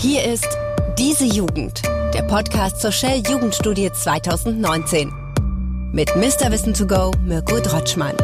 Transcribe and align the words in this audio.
Hier 0.00 0.24
ist 0.24 0.48
Diese 0.98 1.26
Jugend, 1.26 1.82
der 2.14 2.22
Podcast 2.22 2.80
zur 2.80 2.90
Shell 2.90 3.22
Jugendstudie 3.28 3.92
2019. 3.92 5.12
Mit 5.92 6.16
Mr. 6.16 6.50
Wissen 6.50 6.72
to 6.72 6.86
go, 6.86 7.10
Mirko 7.22 7.60
Drotschmann. 7.60 8.16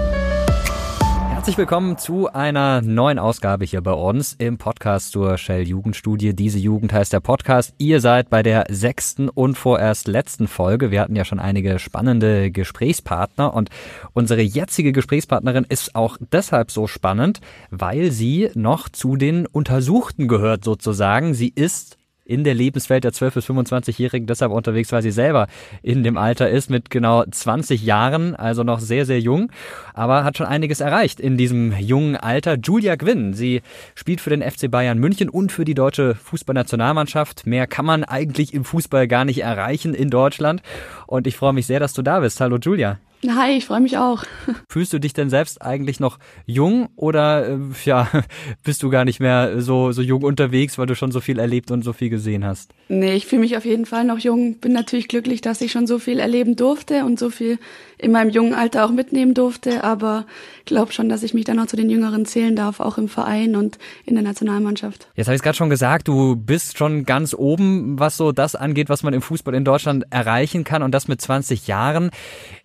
Herzlich 1.47 1.59
willkommen 1.59 1.97
zu 1.97 2.27
einer 2.33 2.83
neuen 2.83 3.21
Ausgabe 3.21 3.65
hier 3.65 3.81
bei 3.81 3.93
uns 3.93 4.33
im 4.33 4.59
Podcast 4.59 5.13
zur 5.13 5.39
Shell 5.39 5.63
Jugendstudie. 5.63 6.35
Diese 6.35 6.59
Jugend 6.59 6.93
heißt 6.93 7.13
der 7.13 7.21
Podcast. 7.21 7.73
Ihr 7.79 8.01
seid 8.01 8.31
bei 8.31 8.43
der 8.43 8.65
sechsten 8.69 9.29
und 9.29 9.57
vorerst 9.57 10.09
letzten 10.09 10.49
Folge. 10.49 10.91
Wir 10.91 11.01
hatten 11.01 11.15
ja 11.15 11.25
schon 11.25 11.39
einige 11.39 11.79
spannende 11.79 12.51
Gesprächspartner 12.51 13.55
und 13.55 13.71
unsere 14.13 14.43
jetzige 14.43 14.91
Gesprächspartnerin 14.91 15.65
ist 15.69 15.95
auch 15.95 16.17
deshalb 16.33 16.73
so 16.73 16.89
spannend, 16.89 17.41
weil 17.71 18.11
sie 18.11 18.51
noch 18.57 18.89
zu 18.89 19.15
den 19.15 19.47
Untersuchten 19.47 20.27
gehört 20.27 20.65
sozusagen. 20.65 21.33
Sie 21.33 21.53
ist 21.55 21.97
in 22.27 22.45
der 22.45 22.55
Lebenswelt 22.55 23.05
der 23.05 23.13
12- 23.13 23.35
bis 23.35 23.47
25-Jährigen 23.49 24.27
deshalb 24.27 24.53
unterwegs, 24.53 24.93
weil 24.93 25.03
sie 25.03 25.11
selber 25.11 25.47
in 25.83 26.03
dem 26.03 26.17
Alter 26.17 26.51
ist 26.51 26.71
mit 26.71 26.91
genau 26.91 27.25
20 27.25 27.83
Jahren, 27.83 28.35
also 28.35 28.65
noch 28.65 28.81
sehr, 28.81 29.07
sehr 29.07 29.21
jung, 29.21 29.51
aber 29.95 30.25
hat 30.25 30.37
schon 30.37 30.47
einiges 30.47 30.81
erreicht 30.81 31.21
in 31.21 31.37
diesem 31.37 31.73
jungen 31.79 32.17
Alter. 32.17 32.57
Julia 32.57 32.97
Gwynn, 32.97 33.33
sie 33.33 33.63
spielt 33.95 34.21
für 34.21 34.31
den 34.31 34.43
FC 34.43 34.71
Bayern 34.71 34.99
München 34.99 35.29
und 35.29 35.53
für 35.53 35.65
die 35.65 35.75
deutsche 35.75 36.15
Fußballnationalmannschaft. 36.15 37.47
Mehr 37.47 37.67
kann 37.67 37.85
man 37.85 38.05
eigentlich 38.05 38.53
im 38.53 38.65
Fußball 38.65 39.07
gar 39.07 39.25
nicht 39.25 39.43
erreichen 39.43 39.95
in 39.95 40.11
Deutschland 40.11 40.63
und 41.07 41.27
ich 41.27 41.37
freue 41.37 41.53
mich 41.53 41.67
sehr, 41.67 41.81
dass 41.81 41.93
du 41.93 42.03
da 42.03 42.21
bist. 42.21 42.41
Hallo 42.41 42.59
Julia. 42.61 42.99
Hi, 43.29 43.53
ich 43.53 43.65
freue 43.65 43.81
mich 43.81 43.97
auch. 43.97 44.25
Fühlst 44.69 44.93
du 44.93 44.99
dich 44.99 45.13
denn 45.13 45.31
selbst 45.31 45.63
eigentlich 45.63 46.01
noch 46.01 46.19
jung 46.45 46.89
oder 46.97 47.49
äh, 47.49 47.59
ja, 47.85 48.09
bist 48.63 48.83
du 48.83 48.91
gar 48.91 49.05
nicht 49.05 49.21
mehr 49.21 49.61
so, 49.61 49.93
so 49.93 50.03
jung 50.03 50.23
unterwegs, 50.23 50.79
weil 50.79 50.87
du 50.87 50.95
schon 50.95 51.13
so 51.13 51.21
viel 51.21 51.39
erlebt 51.39 51.71
und 51.71 51.83
so 51.83 51.93
viel 51.93 52.11
gesehen 52.11 52.45
hast? 52.45 52.73
Nee, 52.89 53.15
ich 53.15 53.27
fühle 53.27 53.41
mich 53.41 53.57
auf 53.57 53.65
jeden 53.65 53.87
Fall 53.87 54.05
noch 54.05 54.19
jung. 54.19 54.59
Bin 54.59 54.73
natürlich 54.73 55.09
glücklich, 55.09 55.41
dass 55.41 55.61
ich 55.61 55.73
schon 55.73 55.87
so 55.87 55.99
viel 55.99 56.19
erleben 56.19 56.57
durfte 56.57 57.05
und 57.05 57.19
so 57.19 57.31
viel 57.31 57.59
in 57.99 58.13
meinem 58.13 58.31
jungen 58.31 58.55
Alter 58.55 58.85
auch 58.85 58.91
mitnehmen 58.91 59.33
durfte, 59.33 59.83
aber 59.83 60.27
glaube 60.67 60.93
schon, 60.93 61.09
dass 61.09 61.23
ich 61.23 61.33
mich 61.33 61.45
dann 61.45 61.59
auch 61.59 61.67
zu 61.67 61.77
den 61.77 61.89
Jüngeren 61.89 62.27
zählen 62.27 62.55
darf, 62.55 62.81
auch 62.81 62.99
im 62.99 63.09
Verein 63.09 63.57
und 63.57 63.79
in 64.05 64.15
der 64.15 64.25
Nationalmannschaft. 64.25 65.09
Jetzt 65.15 65.29
habe 65.29 65.35
ich 65.35 65.41
es 65.41 65.43
gerade 65.43 65.57
schon 65.57 65.71
gesagt, 65.71 66.09
du 66.09 66.37
bist 66.37 66.77
schon 66.77 67.05
ganz 67.05 67.33
oben, 67.33 67.99
was 67.99 68.17
so 68.17 68.33
das 68.33 68.55
angeht, 68.55 68.89
was 68.89 69.03
man 69.03 69.15
im 69.15 69.23
Fußball 69.23 69.55
in 69.55 69.65
Deutschland 69.65 70.05
erreichen 70.11 70.65
kann 70.65 70.83
und 70.83 70.93
das 70.93 71.09
mit 71.09 71.21
20 71.21 71.67
Jahren. 71.67 72.11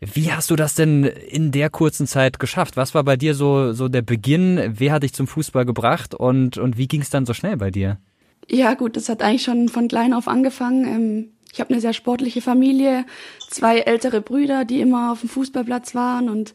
Wie 0.01 0.33
hast 0.33 0.40
du 0.49 0.55
das 0.55 0.75
denn 0.75 1.03
in 1.03 1.51
der 1.51 1.69
kurzen 1.69 2.07
Zeit 2.07 2.39
geschafft? 2.39 2.77
Was 2.77 2.95
war 2.95 3.03
bei 3.03 3.17
dir 3.17 3.35
so, 3.35 3.73
so 3.73 3.87
der 3.87 4.01
Beginn? 4.01 4.73
Wer 4.77 4.93
hat 4.93 5.03
dich 5.03 5.13
zum 5.13 5.27
Fußball 5.27 5.65
gebracht 5.65 6.15
und, 6.15 6.57
und 6.57 6.77
wie 6.77 6.87
ging 6.87 7.01
es 7.01 7.09
dann 7.09 7.25
so 7.25 7.33
schnell 7.33 7.57
bei 7.57 7.71
dir? 7.71 7.97
Ja, 8.47 8.73
gut, 8.73 8.95
das 8.97 9.09
hat 9.09 9.21
eigentlich 9.21 9.43
schon 9.43 9.69
von 9.69 9.87
klein 9.87 10.13
auf 10.13 10.27
angefangen. 10.27 10.85
Ähm, 10.85 11.29
ich 11.53 11.59
habe 11.59 11.71
eine 11.71 11.81
sehr 11.81 11.93
sportliche 11.93 12.41
Familie, 12.41 13.05
zwei 13.49 13.79
ältere 13.79 14.21
Brüder, 14.21 14.65
die 14.65 14.81
immer 14.81 15.11
auf 15.11 15.19
dem 15.19 15.29
Fußballplatz 15.29 15.95
waren 15.95 16.29
und 16.29 16.53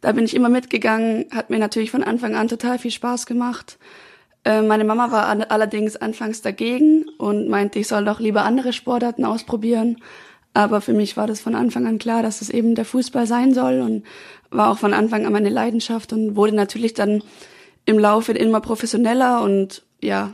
da 0.00 0.12
bin 0.12 0.24
ich 0.24 0.36
immer 0.36 0.48
mitgegangen, 0.48 1.26
hat 1.32 1.50
mir 1.50 1.58
natürlich 1.58 1.90
von 1.90 2.04
Anfang 2.04 2.36
an 2.36 2.48
total 2.48 2.78
viel 2.78 2.90
Spaß 2.90 3.26
gemacht. 3.26 3.78
Äh, 4.44 4.62
meine 4.62 4.84
Mama 4.84 5.10
war 5.10 5.26
allerdings 5.50 5.96
anfangs 5.96 6.42
dagegen 6.42 7.06
und 7.18 7.48
meinte, 7.48 7.80
ich 7.80 7.88
soll 7.88 8.04
doch 8.04 8.20
lieber 8.20 8.44
andere 8.44 8.72
Sportarten 8.72 9.24
ausprobieren. 9.24 9.96
Aber 10.56 10.80
für 10.80 10.94
mich 10.94 11.18
war 11.18 11.26
das 11.26 11.38
von 11.38 11.54
Anfang 11.54 11.86
an 11.86 11.98
klar, 11.98 12.22
dass 12.22 12.40
es 12.40 12.48
eben 12.48 12.74
der 12.74 12.86
Fußball 12.86 13.26
sein 13.26 13.52
soll 13.52 13.82
und 13.82 14.04
war 14.48 14.70
auch 14.70 14.78
von 14.78 14.94
Anfang 14.94 15.26
an 15.26 15.32
meine 15.34 15.50
Leidenschaft 15.50 16.14
und 16.14 16.34
wurde 16.34 16.54
natürlich 16.54 16.94
dann 16.94 17.22
im 17.84 17.98
Laufe 17.98 18.32
immer 18.32 18.62
professioneller 18.62 19.42
und 19.42 19.82
ja, 20.00 20.32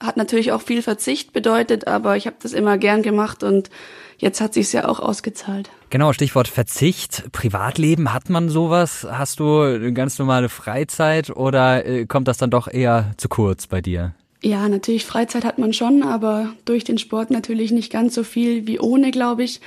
hat 0.00 0.16
natürlich 0.16 0.50
auch 0.50 0.60
viel 0.60 0.82
Verzicht 0.82 1.32
bedeutet, 1.32 1.86
aber 1.86 2.16
ich 2.16 2.26
habe 2.26 2.34
das 2.42 2.52
immer 2.52 2.78
gern 2.78 3.02
gemacht 3.02 3.44
und 3.44 3.70
jetzt 4.18 4.40
hat 4.40 4.54
sich's 4.54 4.72
ja 4.72 4.88
auch 4.88 4.98
ausgezahlt. 4.98 5.70
Genau, 5.90 6.12
Stichwort 6.12 6.48
Verzicht. 6.48 7.30
Privatleben, 7.30 8.12
hat 8.12 8.28
man 8.28 8.48
sowas? 8.48 9.06
Hast 9.08 9.38
du 9.38 9.60
eine 9.60 9.92
ganz 9.92 10.18
normale 10.18 10.48
Freizeit 10.48 11.30
oder 11.30 11.86
äh, 11.86 12.06
kommt 12.06 12.26
das 12.26 12.38
dann 12.38 12.50
doch 12.50 12.66
eher 12.66 13.12
zu 13.18 13.28
kurz 13.28 13.68
bei 13.68 13.80
dir? 13.80 14.14
Ja, 14.42 14.68
natürlich 14.68 15.04
Freizeit 15.04 15.44
hat 15.44 15.58
man 15.58 15.72
schon, 15.72 16.02
aber 16.02 16.54
durch 16.64 16.84
den 16.84 16.96
Sport 16.98 17.30
natürlich 17.30 17.72
nicht 17.72 17.92
ganz 17.92 18.14
so 18.14 18.24
viel 18.24 18.66
wie 18.66 18.80
ohne, 18.80 19.10
glaube 19.10 19.42
ich. 19.42 19.60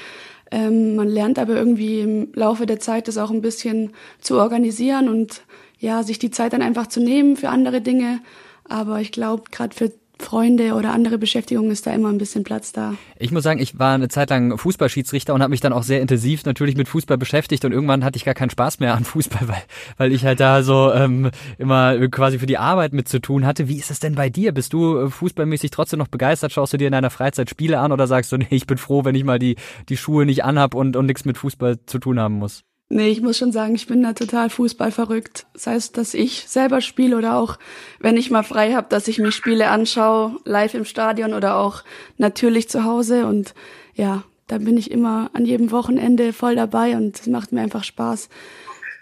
Ähm, 0.50 0.96
man 0.96 1.08
lernt 1.08 1.38
aber 1.38 1.56
irgendwie 1.56 2.00
im 2.02 2.30
Laufe 2.34 2.66
der 2.66 2.80
Zeit 2.80 3.08
das 3.08 3.18
auch 3.18 3.30
ein 3.30 3.42
bisschen 3.42 3.92
zu 4.20 4.40
organisieren 4.40 5.10
und 5.10 5.44
ja, 5.80 6.02
sich 6.04 6.18
die 6.18 6.32
Zeit 6.32 6.54
dann 6.54 6.62
einfach 6.62 6.88
zu 6.88 7.02
nehmen 7.02 7.38
für 7.38 7.50
andere 7.50 7.82
Dinge. 7.82 8.22
Aber 8.64 9.00
ich 9.02 9.12
glaube, 9.12 9.44
gerade 9.52 9.76
für 9.76 9.92
Freunde 10.24 10.74
oder 10.74 10.94
andere 10.94 11.18
Beschäftigung 11.18 11.72
ist 11.72 11.86
da 11.86 11.92
immer 11.92 12.10
ein 12.10 12.18
bisschen 12.18 12.44
Platz 12.44 12.72
da. 12.72 12.96
Ich 13.18 13.32
muss 13.32 13.44
sagen, 13.44 13.60
ich 13.60 13.78
war 13.80 13.94
eine 13.94 14.08
Zeit 14.08 14.30
lang 14.30 14.58
Fußballschiedsrichter 14.58 15.34
und 15.34 15.42
habe 15.42 15.52
mich 15.52 15.60
dann 15.60 15.74
auch 15.74 15.84
sehr 15.84 16.02
intensiv 16.02 16.46
natürlich 16.46 16.76
mit 16.76 16.88
Fußball 16.88 17.18
beschäftigt 17.18 17.66
und 17.66 17.72
irgendwann 17.72 18.04
hatte 18.04 18.18
ich 18.18 18.26
gar 18.26 18.34
keinen 18.34 18.50
Spaß 18.50 18.80
mehr 18.80 18.96
an 18.96 19.04
Fußball, 19.04 19.48
weil, 19.48 19.64
weil 19.98 20.12
ich 20.12 20.26
halt 20.26 20.40
da 20.40 20.64
so 20.64 20.92
ähm, 20.94 21.30
immer 21.58 22.08
quasi 22.10 22.40
für 22.40 22.46
die 22.46 22.58
Arbeit 22.58 22.94
mit 22.94 23.08
zu 23.08 23.20
tun 23.20 23.46
hatte. 23.46 23.68
Wie 23.68 23.78
ist 23.78 23.92
es 23.92 24.00
denn 24.00 24.16
bei 24.16 24.30
dir? 24.30 24.52
Bist 24.52 24.74
du 24.74 24.98
äh, 24.98 25.10
fußballmäßig 25.10 25.72
trotzdem 25.72 26.00
noch 26.00 26.08
begeistert? 26.08 26.52
Schaust 26.52 26.74
du 26.74 26.78
dir 26.78 26.88
in 26.88 26.94
deiner 26.94 27.10
Freizeit 27.10 27.50
Spiele 27.50 27.80
an 27.80 27.92
oder 27.92 28.08
sagst 28.08 28.32
du, 28.32 28.38
nee, 28.38 28.48
ich 28.50 28.68
bin 28.68 28.78
froh, 28.78 29.06
wenn 29.06 29.16
ich 29.16 29.24
mal 29.24 29.40
die, 29.40 29.56
die 29.90 29.98
Schuhe 29.98 30.26
nicht 30.26 30.44
anhab 30.44 30.74
und, 30.74 30.96
und 30.96 31.06
nichts 31.06 31.26
mit 31.26 31.38
Fußball 31.38 31.86
zu 31.86 32.00
tun 32.00 32.20
haben 32.20 32.36
muss? 32.36 32.64
Nee, 32.90 33.10
ich 33.10 33.22
muss 33.22 33.38
schon 33.38 33.52
sagen, 33.52 33.74
ich 33.74 33.88
bin 33.88 34.04
da 34.04 34.14
total 34.14 34.50
Fußball 34.50 34.92
verrückt. 34.92 35.48
Das 35.54 35.68
heißt, 35.68 35.98
dass 35.98 36.14
ich 36.14 36.48
selber 36.48 36.80
spiele 36.82 37.18
oder 37.18 37.38
auch, 37.38 37.58
wenn 38.00 38.18
ich 38.18 38.30
mal 38.30 38.44
frei 38.44 38.74
habe, 38.74 38.88
dass 38.90 39.08
ich 39.08 39.20
mir 39.20 39.32
Spiele 39.32 39.70
anschaue, 39.70 40.40
live 40.46 40.76
im 40.76 40.86
Stadion 40.86 41.34
oder 41.34 41.58
auch 41.58 41.84
natürlich 42.18 42.70
zu 42.70 42.84
Hause. 42.84 43.26
Und 43.26 43.56
ja, 43.96 44.24
da 44.48 44.58
bin 44.58 44.78
ich 44.78 44.92
immer 44.92 45.32
an 45.34 45.46
jedem 45.46 45.72
Wochenende 45.72 46.34
voll 46.34 46.56
dabei 46.56 46.96
und 46.96 47.20
es 47.20 47.28
macht 47.28 47.52
mir 47.52 47.62
einfach 47.62 47.84
Spaß, 47.84 48.30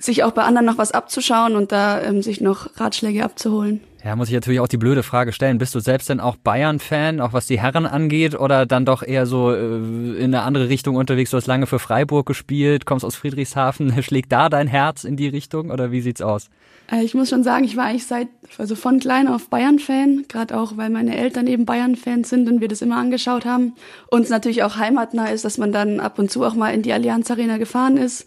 sich 0.04 0.24
auch 0.24 0.32
bei 0.32 0.44
anderen 0.44 0.66
noch 0.66 0.78
was 0.78 0.92
abzuschauen 0.92 1.56
und 1.56 1.72
da 1.72 2.02
ähm, 2.02 2.22
sich 2.22 2.42
noch 2.42 2.70
Ratschläge 2.80 3.24
abzuholen. 3.24 3.82
Ja, 4.04 4.16
muss 4.16 4.30
ich 4.30 4.34
natürlich 4.34 4.60
auch 4.60 4.68
die 4.68 4.78
blöde 4.78 5.04
Frage 5.04 5.32
stellen. 5.32 5.60
Bist 5.60 5.76
du 5.76 5.80
selbst 5.80 6.10
denn 6.10 6.20
auch 6.20 6.36
Bayern-Fan, 6.36 7.22
auch 7.22 7.34
was 7.34 7.46
die 7.46 7.60
Herren 7.60 7.86
angeht, 7.86 8.34
oder 8.34 8.66
dann 8.66 8.84
doch 8.84 9.04
eher 9.04 9.28
so 9.28 9.52
äh, 9.54 9.76
in 9.76 10.34
eine 10.34 10.42
andere 10.42 10.70
Richtung 10.70 10.96
unterwegs? 10.96 11.30
Du 11.30 11.38
hast 11.38 11.46
lange 11.46 11.68
für 11.68 11.78
Freiburg 11.78 12.26
gespielt, 12.26 12.88
kommst 12.88 13.06
aus 13.06 13.16
Friedrichshafen. 13.16 13.94
Schlägt 14.04 14.32
da 14.32 14.50
dein 14.50 14.66
Herz 14.66 15.04
in 15.04 15.18
die 15.18 15.28
Richtung 15.28 15.70
oder 15.70 15.92
wie 15.92 16.02
sieht's 16.02 16.24
aus? 16.24 16.50
Äh, 16.92 17.04
ich 17.04 17.14
muss 17.14 17.30
schon 17.30 17.44
sagen, 17.44 17.64
ich 17.64 17.78
war 17.78 17.86
eigentlich 17.86 18.08
seit, 18.08 18.28
also 18.58 18.74
von 18.76 19.00
klein 19.00 19.28
auf 19.28 19.50
Bayern-Fan, 19.50 20.26
gerade 20.28 20.58
auch, 20.58 20.78
weil 20.78 20.90
meine 20.90 21.16
Eltern 21.16 21.46
eben 21.46 21.66
Bayern-Fans 21.66 22.28
sind 22.28 22.50
und 22.50 22.60
wir 22.60 22.70
das 22.70 22.82
immer 22.82 22.98
angeschaut 22.98 23.46
haben. 23.46 23.74
Und 24.10 24.24
es 24.24 24.30
natürlich 24.30 24.64
auch 24.64 24.78
heimatnah 24.78 25.28
ist, 25.28 25.46
dass 25.46 25.60
man 25.60 25.72
dann 25.72 26.00
ab 26.00 26.18
und 26.18 26.32
zu 26.32 26.44
auch 26.44 26.56
mal 26.56 26.74
in 26.74 26.82
die 26.82 26.94
Allianz 26.94 27.30
Arena 27.30 27.58
gefahren 27.58 27.98
ist. 27.98 28.26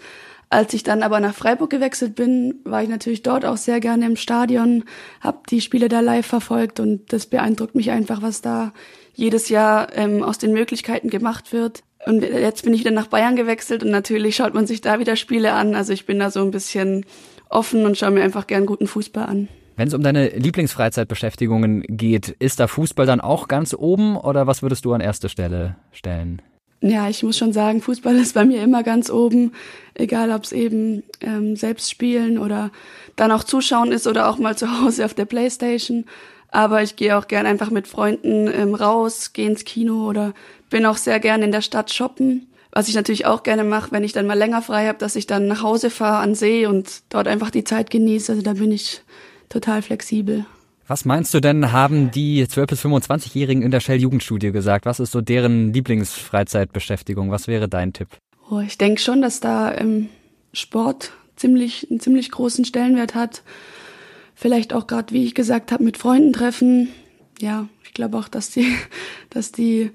Als 0.54 0.72
ich 0.72 0.84
dann 0.84 1.02
aber 1.02 1.18
nach 1.18 1.34
Freiburg 1.34 1.68
gewechselt 1.68 2.14
bin, 2.14 2.60
war 2.62 2.80
ich 2.80 2.88
natürlich 2.88 3.24
dort 3.24 3.44
auch 3.44 3.56
sehr 3.56 3.80
gerne 3.80 4.06
im 4.06 4.14
Stadion, 4.14 4.84
habe 5.20 5.38
die 5.50 5.60
Spiele 5.60 5.88
da 5.88 5.98
live 5.98 6.24
verfolgt 6.24 6.78
und 6.78 7.12
das 7.12 7.26
beeindruckt 7.26 7.74
mich 7.74 7.90
einfach, 7.90 8.22
was 8.22 8.40
da 8.40 8.72
jedes 9.14 9.48
Jahr 9.48 9.88
ähm, 9.96 10.22
aus 10.22 10.38
den 10.38 10.52
Möglichkeiten 10.52 11.10
gemacht 11.10 11.52
wird. 11.52 11.82
Und 12.06 12.22
jetzt 12.22 12.62
bin 12.62 12.72
ich 12.72 12.78
wieder 12.78 12.92
nach 12.92 13.08
Bayern 13.08 13.34
gewechselt 13.34 13.82
und 13.82 13.90
natürlich 13.90 14.36
schaut 14.36 14.54
man 14.54 14.68
sich 14.68 14.80
da 14.80 15.00
wieder 15.00 15.16
Spiele 15.16 15.54
an. 15.54 15.74
Also 15.74 15.92
ich 15.92 16.06
bin 16.06 16.20
da 16.20 16.30
so 16.30 16.40
ein 16.42 16.52
bisschen 16.52 17.04
offen 17.48 17.84
und 17.84 17.98
schaue 17.98 18.12
mir 18.12 18.22
einfach 18.22 18.46
gern 18.46 18.64
guten 18.64 18.86
Fußball 18.86 19.26
an. 19.26 19.48
Wenn 19.74 19.88
es 19.88 19.94
um 19.94 20.04
deine 20.04 20.28
Lieblingsfreizeitbeschäftigungen 20.28 21.82
geht, 21.88 22.28
ist 22.28 22.60
da 22.60 22.68
Fußball 22.68 23.06
dann 23.06 23.20
auch 23.20 23.48
ganz 23.48 23.74
oben 23.74 24.16
oder 24.16 24.46
was 24.46 24.62
würdest 24.62 24.84
du 24.84 24.92
an 24.92 25.00
erste 25.00 25.28
Stelle 25.28 25.74
stellen? 25.90 26.40
Ja, 26.86 27.08
ich 27.08 27.22
muss 27.22 27.38
schon 27.38 27.54
sagen, 27.54 27.80
Fußball 27.80 28.14
ist 28.16 28.34
bei 28.34 28.44
mir 28.44 28.62
immer 28.62 28.82
ganz 28.82 29.08
oben, 29.08 29.52
egal 29.94 30.30
ob 30.30 30.44
es 30.44 30.52
eben 30.52 31.02
ähm, 31.22 31.56
selbst 31.56 31.90
spielen 31.90 32.36
oder 32.36 32.70
dann 33.16 33.32
auch 33.32 33.42
zuschauen 33.42 33.90
ist 33.90 34.06
oder 34.06 34.28
auch 34.28 34.36
mal 34.36 34.54
zu 34.54 34.82
Hause 34.82 35.06
auf 35.06 35.14
der 35.14 35.24
Playstation. 35.24 36.04
Aber 36.50 36.82
ich 36.82 36.96
gehe 36.96 37.16
auch 37.16 37.26
gern 37.26 37.46
einfach 37.46 37.70
mit 37.70 37.88
Freunden 37.88 38.48
ähm, 38.48 38.74
raus, 38.74 39.32
gehe 39.32 39.46
ins 39.46 39.64
Kino 39.64 40.06
oder 40.06 40.34
bin 40.68 40.84
auch 40.84 40.98
sehr 40.98 41.20
gern 41.20 41.40
in 41.40 41.52
der 41.52 41.62
Stadt 41.62 41.90
shoppen. 41.90 42.48
Was 42.70 42.88
ich 42.88 42.94
natürlich 42.94 43.24
auch 43.24 43.44
gerne 43.44 43.64
mache, 43.64 43.90
wenn 43.90 44.04
ich 44.04 44.12
dann 44.12 44.26
mal 44.26 44.36
länger 44.36 44.60
frei 44.60 44.86
habe, 44.86 44.98
dass 44.98 45.16
ich 45.16 45.26
dann 45.26 45.46
nach 45.46 45.62
Hause 45.62 45.88
fahre 45.88 46.18
an 46.18 46.34
See 46.34 46.66
und 46.66 47.02
dort 47.08 47.28
einfach 47.28 47.48
die 47.48 47.64
Zeit 47.64 47.88
genieße. 47.88 48.32
Also 48.32 48.42
da 48.42 48.52
bin 48.52 48.70
ich 48.70 49.00
total 49.48 49.80
flexibel. 49.80 50.44
Was 50.86 51.06
meinst 51.06 51.32
du 51.32 51.40
denn, 51.40 51.72
haben 51.72 52.10
die 52.10 52.44
12- 52.44 52.66
bis 52.66 52.84
25-Jährigen 52.84 53.62
in 53.62 53.70
der 53.70 53.80
Shell-Jugendstudie 53.80 54.52
gesagt? 54.52 54.84
Was 54.84 55.00
ist 55.00 55.12
so 55.12 55.22
deren 55.22 55.72
Lieblingsfreizeitbeschäftigung? 55.72 57.30
Was 57.30 57.48
wäre 57.48 57.68
dein 57.68 57.94
Tipp? 57.94 58.08
Oh, 58.50 58.60
ich 58.60 58.76
denke 58.76 59.00
schon, 59.00 59.22
dass 59.22 59.40
da 59.40 59.74
ähm, 59.74 60.10
Sport 60.52 61.12
ziemlich, 61.36 61.90
einen 61.90 62.00
ziemlich 62.00 62.30
großen 62.30 62.66
Stellenwert 62.66 63.14
hat. 63.14 63.42
Vielleicht 64.34 64.74
auch 64.74 64.86
gerade, 64.86 65.14
wie 65.14 65.24
ich 65.24 65.34
gesagt 65.34 65.72
habe, 65.72 65.82
mit 65.82 65.96
Freunden 65.96 66.34
treffen. 66.34 66.88
Ja, 67.40 67.66
ich 67.84 67.94
glaube 67.94 68.18
auch, 68.18 68.28
dass 68.28 68.50
die, 68.50 68.74
dass 69.30 69.52
die 69.52 69.90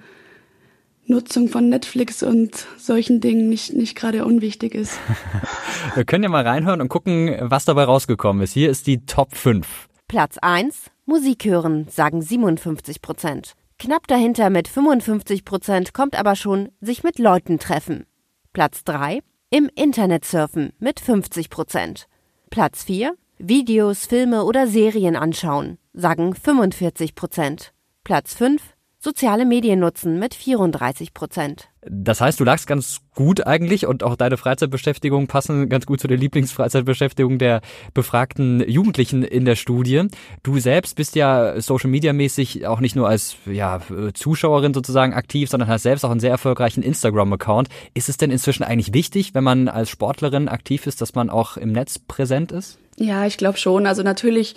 Nutzung 1.06 1.50
von 1.50 1.70
Netflix 1.70 2.24
und 2.24 2.66
solchen 2.78 3.22
Dingen 3.22 3.48
nicht, 3.48 3.74
nicht 3.74 3.96
gerade 3.96 4.26
unwichtig 4.26 4.74
ist. 4.74 4.98
Wir 5.96 6.06
können 6.06 6.24
ja 6.24 6.30
mal 6.30 6.48
reinhören 6.48 6.82
und 6.82 6.90
gucken, 6.90 7.36
was 7.42 7.66
dabei 7.66 7.84
rausgekommen 7.84 8.42
ist. 8.42 8.54
Hier 8.54 8.72
ist 8.72 8.88
die 8.88 9.06
Top 9.06 9.36
5. 9.36 9.89
Platz 10.10 10.40
1. 10.42 10.90
Musik 11.06 11.46
hören, 11.46 11.88
sagen 11.88 12.24
57 12.24 13.00
Prozent. 13.00 13.54
Knapp 13.78 14.08
dahinter 14.08 14.50
mit 14.50 14.68
55 14.68 15.46
Prozent 15.46 15.94
kommt 15.94 16.18
aber 16.18 16.36
schon 16.36 16.70
sich 16.82 17.04
mit 17.04 17.20
Leuten 17.20 17.60
treffen. 17.60 18.08
Platz 18.52 18.84
3 18.86 19.20
im 19.52 19.70
Internet 19.76 20.26
surfen 20.26 20.74
mit 20.80 21.00
50 21.00 21.52
Prozent. 21.52 22.08
Platz 22.50 22.84
4 22.86 23.14
Videos, 23.38 24.08
Filme 24.08 24.46
oder 24.46 24.66
Serien 24.66 25.16
anschauen, 25.16 25.78
sagen 25.94 26.34
45 26.34 27.14
Prozent. 27.14 27.72
Platz 28.04 28.34
5 28.34 28.64
soziale 29.00 29.46
Medien 29.46 29.80
nutzen 29.80 30.20
mit 30.20 30.36
34 30.36 31.14
Prozent. 31.14 31.70
Das 31.82 32.20
heißt, 32.20 32.38
du 32.40 32.44
lagst 32.44 32.68
ganz 32.68 33.00
gut 33.16 33.48
eigentlich 33.48 33.88
und 33.88 34.04
auch 34.04 34.18
deine 34.18 34.36
Freizeitbeschäftigungen 34.36 35.28
passen 35.28 35.70
ganz 35.70 35.86
gut 35.86 36.02
zu 36.02 36.08
der 36.08 36.18
Lieblingsfreizeitbeschäftigung 36.18 37.40
der 37.40 37.62
befragten 37.94 38.70
Jugendlichen 38.70 39.24
in 39.24 39.46
der 39.46 39.56
Studie. 39.56 40.08
Du 40.44 40.60
selbst 40.60 40.98
bist 40.98 41.16
ja 41.16 41.60
Social 41.62 41.90
Media 41.90 42.12
mäßig 42.12 42.68
auch 42.68 42.82
nicht 42.82 42.98
nur 42.98 43.08
als 43.08 43.38
ja, 43.46 43.80
Zuschauerin 44.14 44.74
sozusagen 44.74 45.14
aktiv, 45.14 45.50
sondern 45.50 45.70
hast 45.70 45.84
selbst 45.84 46.04
auch 46.04 46.12
einen 46.12 46.20
sehr 46.20 46.32
erfolgreichen 46.32 46.84
Instagram-Account. 46.84 47.70
Ist 47.94 48.10
es 48.10 48.18
denn 48.18 48.32
inzwischen 48.32 48.64
eigentlich 48.64 48.94
wichtig, 48.94 49.34
wenn 49.34 49.46
man 49.46 49.70
als 49.70 49.90
Sportlerin 49.90 50.50
aktiv 50.50 50.86
ist, 50.86 51.00
dass 51.00 51.16
man 51.16 51.30
auch 51.30 51.56
im 51.56 51.72
Netz 51.72 51.98
präsent 52.00 52.52
ist? 52.52 52.78
Ja, 52.98 53.26
ich 53.26 53.38
glaube 53.38 53.58
schon. 53.58 53.86
Also 53.86 54.04
natürlich 54.04 54.56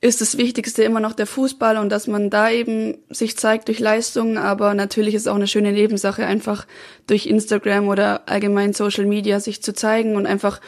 ist 0.00 0.20
das 0.20 0.38
Wichtigste 0.38 0.84
immer 0.84 1.00
noch 1.00 1.12
der 1.12 1.26
Fußball 1.26 1.76
und 1.76 1.90
dass 1.90 2.06
man 2.06 2.30
da 2.30 2.50
eben 2.50 2.98
sich 3.10 3.36
zeigt 3.36 3.68
durch 3.68 3.80
Leistungen, 3.80 4.38
aber 4.38 4.74
natürlich 4.74 5.14
ist 5.14 5.28
auch 5.28 5.34
eine 5.34 5.48
schöne 5.48 5.72
Nebensache, 5.72 6.24
einfach 6.24 6.66
durch 7.06 7.26
Instagram 7.26 7.88
oder 7.88 8.28
allgemein 8.28 8.72
Social 8.72 9.06
Media 9.06 9.40
sich 9.40 9.62
zu 9.62 9.74
zeigen 9.74 10.14
und 10.14 10.26
einfach 10.26 10.60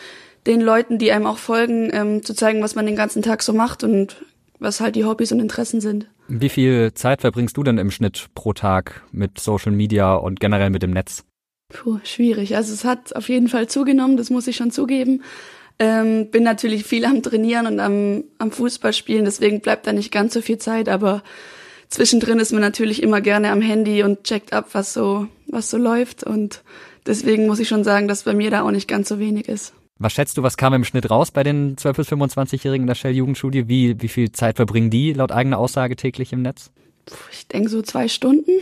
den 0.46 0.60
Leuten, 0.60 0.98
die 0.98 1.12
einem 1.12 1.26
auch 1.26 1.38
folgen, 1.38 1.90
ähm, 1.92 2.24
zu 2.24 2.34
zeigen, 2.34 2.62
was 2.62 2.74
man 2.74 2.86
den 2.86 2.96
ganzen 2.96 3.22
Tag 3.22 3.42
so 3.42 3.52
macht 3.52 3.84
und 3.84 4.24
was 4.58 4.80
halt 4.80 4.96
die 4.96 5.04
Hobbys 5.04 5.32
und 5.32 5.40
Interessen 5.40 5.80
sind. 5.80 6.08
Wie 6.28 6.48
viel 6.48 6.92
Zeit 6.94 7.20
verbringst 7.20 7.56
du 7.56 7.62
denn 7.62 7.78
im 7.78 7.90
Schnitt 7.90 8.28
pro 8.34 8.52
Tag 8.52 9.02
mit 9.12 9.38
Social 9.38 9.72
Media 9.72 10.14
und 10.14 10.40
generell 10.40 10.70
mit 10.70 10.82
dem 10.82 10.90
Netz? 10.90 11.24
Puh, 11.68 12.00
schwierig. 12.02 12.56
Also 12.56 12.72
es 12.72 12.84
hat 12.84 13.14
auf 13.14 13.28
jeden 13.28 13.48
Fall 13.48 13.68
zugenommen, 13.68 14.16
das 14.16 14.30
muss 14.30 14.46
ich 14.46 14.56
schon 14.56 14.70
zugeben. 14.70 15.22
Ähm, 15.82 16.30
bin 16.30 16.42
natürlich 16.42 16.84
viel 16.84 17.06
am 17.06 17.22
Trainieren 17.22 17.66
und 17.66 17.80
am, 17.80 18.24
am 18.36 18.50
Fußball 18.50 18.92
spielen, 18.92 19.24
deswegen 19.24 19.60
bleibt 19.60 19.86
da 19.86 19.94
nicht 19.94 20.12
ganz 20.12 20.34
so 20.34 20.42
viel 20.42 20.58
Zeit, 20.58 20.90
aber 20.90 21.22
zwischendrin 21.88 22.38
ist 22.38 22.52
man 22.52 22.60
natürlich 22.60 23.02
immer 23.02 23.22
gerne 23.22 23.50
am 23.50 23.62
Handy 23.62 24.02
und 24.02 24.24
checkt 24.24 24.52
ab, 24.52 24.68
was 24.72 24.92
so, 24.92 25.26
was 25.46 25.70
so 25.70 25.78
läuft. 25.78 26.22
Und 26.22 26.62
deswegen 27.06 27.46
muss 27.46 27.60
ich 27.60 27.68
schon 27.68 27.82
sagen, 27.82 28.08
dass 28.08 28.24
bei 28.24 28.34
mir 28.34 28.50
da 28.50 28.60
auch 28.60 28.70
nicht 28.72 28.88
ganz 28.88 29.08
so 29.08 29.18
wenig 29.18 29.48
ist. 29.48 29.72
Was 29.98 30.12
schätzt 30.12 30.36
du, 30.36 30.42
was 30.42 30.58
kam 30.58 30.74
im 30.74 30.84
Schnitt 30.84 31.08
raus 31.08 31.30
bei 31.30 31.42
den 31.42 31.76
12- 31.76 31.96
bis 31.96 32.08
25-Jährigen 32.08 32.82
in 32.82 32.86
der 32.86 32.94
Shell-Jugendstudie? 32.94 33.68
Wie, 33.68 34.02
wie 34.02 34.08
viel 34.08 34.32
Zeit 34.32 34.56
verbringen 34.56 34.90
die 34.90 35.14
laut 35.14 35.32
eigener 35.32 35.58
Aussage 35.58 35.96
täglich 35.96 36.34
im 36.34 36.42
Netz? 36.42 36.70
Ich 37.32 37.46
denke 37.48 37.68
so 37.68 37.82
zwei 37.82 38.08
Stunden. 38.08 38.50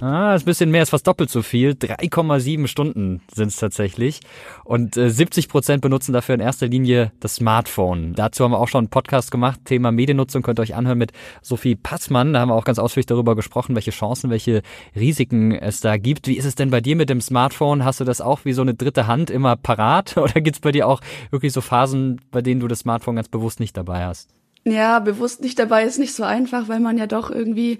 Ah, 0.00 0.34
ist 0.34 0.42
ein 0.42 0.46
bisschen 0.46 0.70
mehr, 0.70 0.82
ist 0.82 0.90
fast 0.90 1.06
doppelt 1.06 1.30
so 1.30 1.40
viel. 1.40 1.70
3,7 1.70 2.66
Stunden 2.66 3.22
sind 3.32 3.48
es 3.48 3.56
tatsächlich. 3.56 4.20
Und 4.62 4.96
äh, 4.98 5.08
70 5.08 5.48
Prozent 5.48 5.80
benutzen 5.80 6.12
dafür 6.12 6.34
in 6.34 6.40
erster 6.42 6.66
Linie 6.66 7.12
das 7.20 7.36
Smartphone. 7.36 8.12
Dazu 8.14 8.44
haben 8.44 8.50
wir 8.50 8.58
auch 8.58 8.68
schon 8.68 8.80
einen 8.80 8.90
Podcast 8.90 9.30
gemacht. 9.30 9.60
Thema 9.64 9.92
Mediennutzung 9.92 10.42
könnt 10.42 10.58
ihr 10.58 10.62
euch 10.62 10.74
anhören 10.74 10.98
mit 10.98 11.12
Sophie 11.40 11.76
Passmann. 11.76 12.34
Da 12.34 12.40
haben 12.40 12.50
wir 12.50 12.54
auch 12.54 12.64
ganz 12.64 12.78
ausführlich 12.78 13.06
darüber 13.06 13.36
gesprochen, 13.36 13.74
welche 13.74 13.90
Chancen, 13.90 14.28
welche 14.28 14.62
Risiken 14.94 15.52
es 15.52 15.80
da 15.80 15.96
gibt. 15.96 16.28
Wie 16.28 16.36
ist 16.36 16.44
es 16.44 16.56
denn 16.56 16.70
bei 16.70 16.82
dir 16.82 16.96
mit 16.96 17.08
dem 17.08 17.22
Smartphone? 17.22 17.84
Hast 17.84 18.00
du 18.00 18.04
das 18.04 18.20
auch 18.20 18.44
wie 18.44 18.52
so 18.52 18.62
eine 18.62 18.74
dritte 18.74 19.06
Hand 19.06 19.30
immer 19.30 19.56
parat? 19.56 20.16
Oder 20.18 20.42
gibt's 20.42 20.60
bei 20.60 20.72
dir 20.72 20.88
auch 20.88 21.00
wirklich 21.30 21.54
so 21.54 21.62
Phasen, 21.62 22.20
bei 22.30 22.42
denen 22.42 22.60
du 22.60 22.68
das 22.68 22.80
Smartphone 22.80 23.16
ganz 23.16 23.28
bewusst 23.28 23.60
nicht 23.60 23.76
dabei 23.76 24.04
hast? 24.04 24.28
Ja, 24.68 24.98
bewusst 24.98 25.42
nicht 25.42 25.60
dabei 25.60 25.84
ist 25.84 25.98
nicht 26.00 26.12
so 26.12 26.24
einfach, 26.24 26.66
weil 26.66 26.80
man 26.80 26.98
ja 26.98 27.06
doch 27.06 27.30
irgendwie 27.30 27.78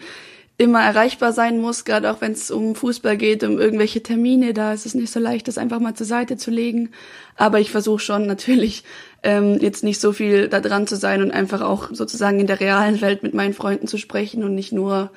immer 0.57 0.81
erreichbar 0.81 1.33
sein 1.33 1.59
muss, 1.61 1.85
gerade 1.85 2.11
auch 2.11 2.21
wenn 2.21 2.31
es 2.31 2.53
um 2.53 2.77
Fußball 2.77 3.17
geht, 3.17 3.43
um 3.43 3.59
irgendwelche 3.59 4.05
Termine, 4.05 4.55
da 4.55 4.73
ist 4.73 4.87
es 4.87 4.95
nicht 4.95 5.13
so 5.13 5.19
leicht, 5.19 5.49
das 5.49 5.59
einfach 5.59 5.81
mal 5.81 5.95
zur 5.95 6.07
Seite 6.07 6.37
zu 6.37 6.53
legen. 6.53 6.91
Aber 7.35 7.59
ich 7.59 7.73
versuche 7.73 7.99
schon 7.99 8.27
natürlich 8.27 8.85
ähm, 9.25 9.59
jetzt 9.61 9.83
nicht 9.83 10.01
so 10.01 10.13
viel 10.13 10.49
da 10.49 10.61
dran 10.61 10.87
zu 10.87 10.95
sein 10.97 11.23
und 11.23 11.33
einfach 11.33 11.61
auch 11.61 11.89
sozusagen 11.93 12.39
in 12.39 12.47
der 12.47 12.61
realen 12.61 13.01
Welt 13.01 13.25
mit 13.25 13.35
meinen 13.35 13.53
Freunden 13.53 13.89
zu 13.89 13.99
sprechen 13.99 14.45
und 14.45 14.55
nicht 14.55 14.73
nur 14.73 15.11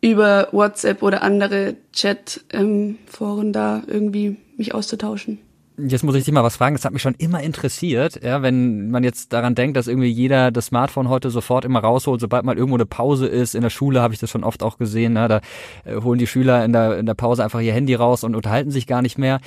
über 0.00 0.48
WhatsApp 0.52 1.02
oder 1.02 1.22
andere 1.22 1.76
Chat-Foren 1.92 3.46
ähm, 3.46 3.52
da 3.52 3.82
irgendwie 3.86 4.36
mich 4.56 4.74
auszutauschen. 4.74 5.38
Jetzt 5.76 6.04
muss 6.04 6.14
ich 6.14 6.24
dich 6.24 6.32
mal 6.32 6.44
was 6.44 6.56
fragen, 6.56 6.76
das 6.76 6.84
hat 6.84 6.92
mich 6.92 7.02
schon 7.02 7.16
immer 7.18 7.42
interessiert, 7.42 8.22
ja, 8.22 8.42
wenn 8.42 8.90
man 8.90 9.02
jetzt 9.02 9.32
daran 9.32 9.56
denkt, 9.56 9.76
dass 9.76 9.88
irgendwie 9.88 10.08
jeder 10.08 10.52
das 10.52 10.66
Smartphone 10.66 11.08
heute 11.08 11.30
sofort 11.30 11.64
immer 11.64 11.80
rausholt, 11.80 12.20
sobald 12.20 12.44
mal 12.44 12.56
irgendwo 12.56 12.76
eine 12.76 12.86
Pause 12.86 13.26
ist, 13.26 13.56
in 13.56 13.62
der 13.62 13.70
Schule 13.70 14.00
habe 14.00 14.14
ich 14.14 14.20
das 14.20 14.30
schon 14.30 14.44
oft 14.44 14.62
auch 14.62 14.78
gesehen, 14.78 15.14
ne, 15.14 15.26
da 15.26 15.40
äh, 15.84 16.00
holen 16.00 16.20
die 16.20 16.28
Schüler 16.28 16.64
in 16.64 16.72
der, 16.72 16.96
in 16.98 17.06
der 17.06 17.14
Pause 17.14 17.42
einfach 17.42 17.60
ihr 17.60 17.72
Handy 17.72 17.94
raus 17.94 18.22
und 18.22 18.36
unterhalten 18.36 18.70
sich 18.70 18.86
gar 18.86 19.02
nicht 19.02 19.18
mehr. 19.18 19.40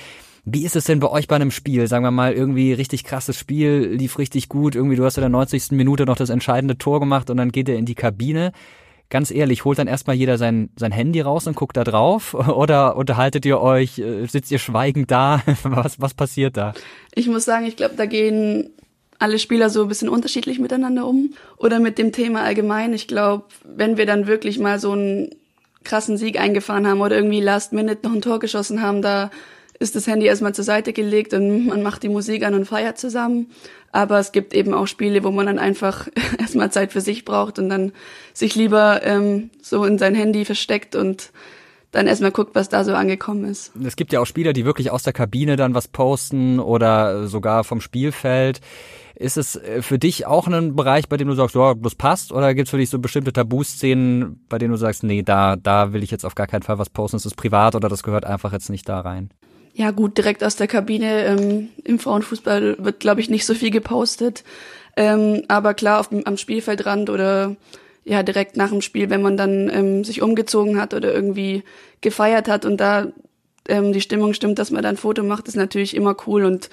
Wie 0.44 0.66
ist 0.66 0.76
es 0.76 0.84
denn 0.84 1.00
bei 1.00 1.08
euch 1.08 1.28
bei 1.28 1.36
einem 1.36 1.50
Spiel? 1.50 1.86
Sagen 1.86 2.04
wir 2.04 2.10
mal, 2.10 2.34
irgendwie 2.34 2.74
richtig 2.74 3.04
krasses 3.04 3.38
Spiel, 3.38 3.94
lief 3.94 4.18
richtig 4.18 4.50
gut, 4.50 4.74
irgendwie 4.74 4.96
du 4.96 5.06
hast 5.06 5.16
in 5.16 5.22
der 5.22 5.30
90. 5.30 5.70
Minute 5.70 6.04
noch 6.04 6.16
das 6.16 6.28
entscheidende 6.28 6.76
Tor 6.76 7.00
gemacht 7.00 7.30
und 7.30 7.38
dann 7.38 7.52
geht 7.52 7.70
er 7.70 7.76
in 7.76 7.86
die 7.86 7.94
Kabine 7.94 8.52
ganz 9.10 9.30
ehrlich, 9.30 9.64
holt 9.64 9.78
dann 9.78 9.88
erstmal 9.88 10.16
jeder 10.16 10.38
sein, 10.38 10.70
sein 10.76 10.92
Handy 10.92 11.20
raus 11.20 11.46
und 11.46 11.56
guckt 11.56 11.76
da 11.76 11.84
drauf? 11.84 12.34
Oder 12.34 12.96
unterhaltet 12.96 13.46
ihr 13.46 13.60
euch, 13.60 13.98
äh, 13.98 14.26
sitzt 14.26 14.50
ihr 14.50 14.58
schweigend 14.58 15.10
da? 15.10 15.42
Was, 15.62 16.00
was 16.00 16.14
passiert 16.14 16.56
da? 16.56 16.74
Ich 17.14 17.26
muss 17.28 17.44
sagen, 17.44 17.66
ich 17.66 17.76
glaube, 17.76 17.94
da 17.96 18.06
gehen 18.06 18.70
alle 19.18 19.38
Spieler 19.38 19.70
so 19.70 19.82
ein 19.82 19.88
bisschen 19.88 20.08
unterschiedlich 20.08 20.58
miteinander 20.58 21.06
um. 21.06 21.34
Oder 21.56 21.80
mit 21.80 21.98
dem 21.98 22.12
Thema 22.12 22.42
allgemein. 22.42 22.92
Ich 22.92 23.08
glaube, 23.08 23.44
wenn 23.64 23.96
wir 23.96 24.06
dann 24.06 24.26
wirklich 24.26 24.58
mal 24.58 24.78
so 24.78 24.92
einen 24.92 25.30
krassen 25.84 26.16
Sieg 26.16 26.38
eingefahren 26.38 26.86
haben 26.86 27.00
oder 27.00 27.16
irgendwie 27.16 27.40
last 27.40 27.72
minute 27.72 28.06
noch 28.06 28.14
ein 28.14 28.22
Tor 28.22 28.38
geschossen 28.38 28.82
haben, 28.82 29.02
da 29.02 29.30
ist 29.80 29.94
das 29.96 30.06
Handy 30.06 30.26
erstmal 30.26 30.54
zur 30.54 30.64
Seite 30.64 30.92
gelegt 30.92 31.34
und 31.34 31.66
man 31.66 31.82
macht 31.82 32.02
die 32.02 32.08
Musik 32.08 32.44
an 32.44 32.54
und 32.54 32.64
feiert 32.64 32.98
zusammen. 32.98 33.50
Aber 33.90 34.18
es 34.18 34.32
gibt 34.32 34.52
eben 34.54 34.74
auch 34.74 34.86
Spiele, 34.86 35.24
wo 35.24 35.30
man 35.30 35.46
dann 35.46 35.58
einfach 35.58 36.08
erstmal 36.38 36.70
Zeit 36.70 36.92
für 36.92 37.00
sich 37.00 37.24
braucht 37.24 37.58
und 37.58 37.68
dann 37.68 37.92
sich 38.32 38.54
lieber 38.54 39.02
ähm, 39.02 39.50
so 39.62 39.84
in 39.84 39.98
sein 39.98 40.14
Handy 40.14 40.44
versteckt 40.44 40.94
und 40.94 41.32
dann 41.90 42.06
erstmal 42.06 42.32
guckt, 42.32 42.54
was 42.54 42.68
da 42.68 42.84
so 42.84 42.94
angekommen 42.94 43.44
ist. 43.44 43.72
Es 43.82 43.96
gibt 43.96 44.12
ja 44.12 44.20
auch 44.20 44.26
Spieler, 44.26 44.52
die 44.52 44.64
wirklich 44.64 44.90
aus 44.90 45.02
der 45.02 45.14
Kabine 45.14 45.56
dann 45.56 45.74
was 45.74 45.88
posten 45.88 46.60
oder 46.60 47.26
sogar 47.26 47.64
vom 47.64 47.80
Spielfeld. 47.80 48.60
Ist 49.14 49.38
es 49.38 49.56
äh, 49.56 49.82
für 49.82 49.98
dich 49.98 50.26
auch 50.26 50.46
ein 50.46 50.76
Bereich, 50.76 51.08
bei 51.08 51.16
dem 51.16 51.28
du 51.28 51.34
sagst, 51.34 51.54
ja, 51.54 51.74
das 51.74 51.94
passt? 51.94 52.30
Oder 52.30 52.54
gibt 52.54 52.68
es 52.68 52.70
für 52.70 52.76
dich 52.76 52.90
so 52.90 52.98
bestimmte 52.98 53.32
Tabuszenen, 53.32 54.44
bei 54.48 54.58
denen 54.58 54.72
du 54.72 54.76
sagst, 54.76 55.02
nee, 55.02 55.22
da, 55.22 55.56
da 55.56 55.92
will 55.92 56.02
ich 56.02 56.10
jetzt 56.10 56.24
auf 56.24 56.34
gar 56.34 56.46
keinen 56.46 56.62
Fall 56.62 56.78
was 56.78 56.90
posten, 56.90 57.16
das 57.16 57.26
ist 57.26 57.36
privat 57.36 57.74
oder 57.74 57.88
das 57.88 58.02
gehört 58.02 58.26
einfach 58.26 58.52
jetzt 58.52 58.68
nicht 58.68 58.88
da 58.88 59.00
rein? 59.00 59.30
Ja 59.78 59.92
gut, 59.92 60.18
direkt 60.18 60.42
aus 60.42 60.56
der 60.56 60.66
Kabine 60.66 61.24
ähm, 61.24 61.68
im 61.84 62.00
Frauenfußball 62.00 62.78
wird, 62.80 62.98
glaube 62.98 63.20
ich, 63.20 63.30
nicht 63.30 63.46
so 63.46 63.54
viel 63.54 63.70
gepostet. 63.70 64.42
Ähm, 64.96 65.44
aber 65.46 65.72
klar, 65.72 66.00
auf, 66.00 66.10
am 66.10 66.36
Spielfeldrand 66.36 67.10
oder 67.10 67.54
ja 68.04 68.24
direkt 68.24 68.56
nach 68.56 68.70
dem 68.70 68.80
Spiel, 68.80 69.08
wenn 69.08 69.22
man 69.22 69.36
dann 69.36 69.70
ähm, 69.72 70.02
sich 70.02 70.20
umgezogen 70.20 70.80
hat 70.80 70.94
oder 70.94 71.14
irgendwie 71.14 71.62
gefeiert 72.00 72.48
hat 72.48 72.64
und 72.64 72.78
da 72.78 73.06
ähm, 73.68 73.92
die 73.92 74.00
Stimmung 74.00 74.34
stimmt, 74.34 74.58
dass 74.58 74.72
man 74.72 74.82
dann 74.82 74.96
ein 74.96 74.98
Foto 74.98 75.22
macht, 75.22 75.46
ist 75.46 75.54
natürlich 75.54 75.94
immer 75.94 76.16
cool 76.26 76.44
und 76.44 76.70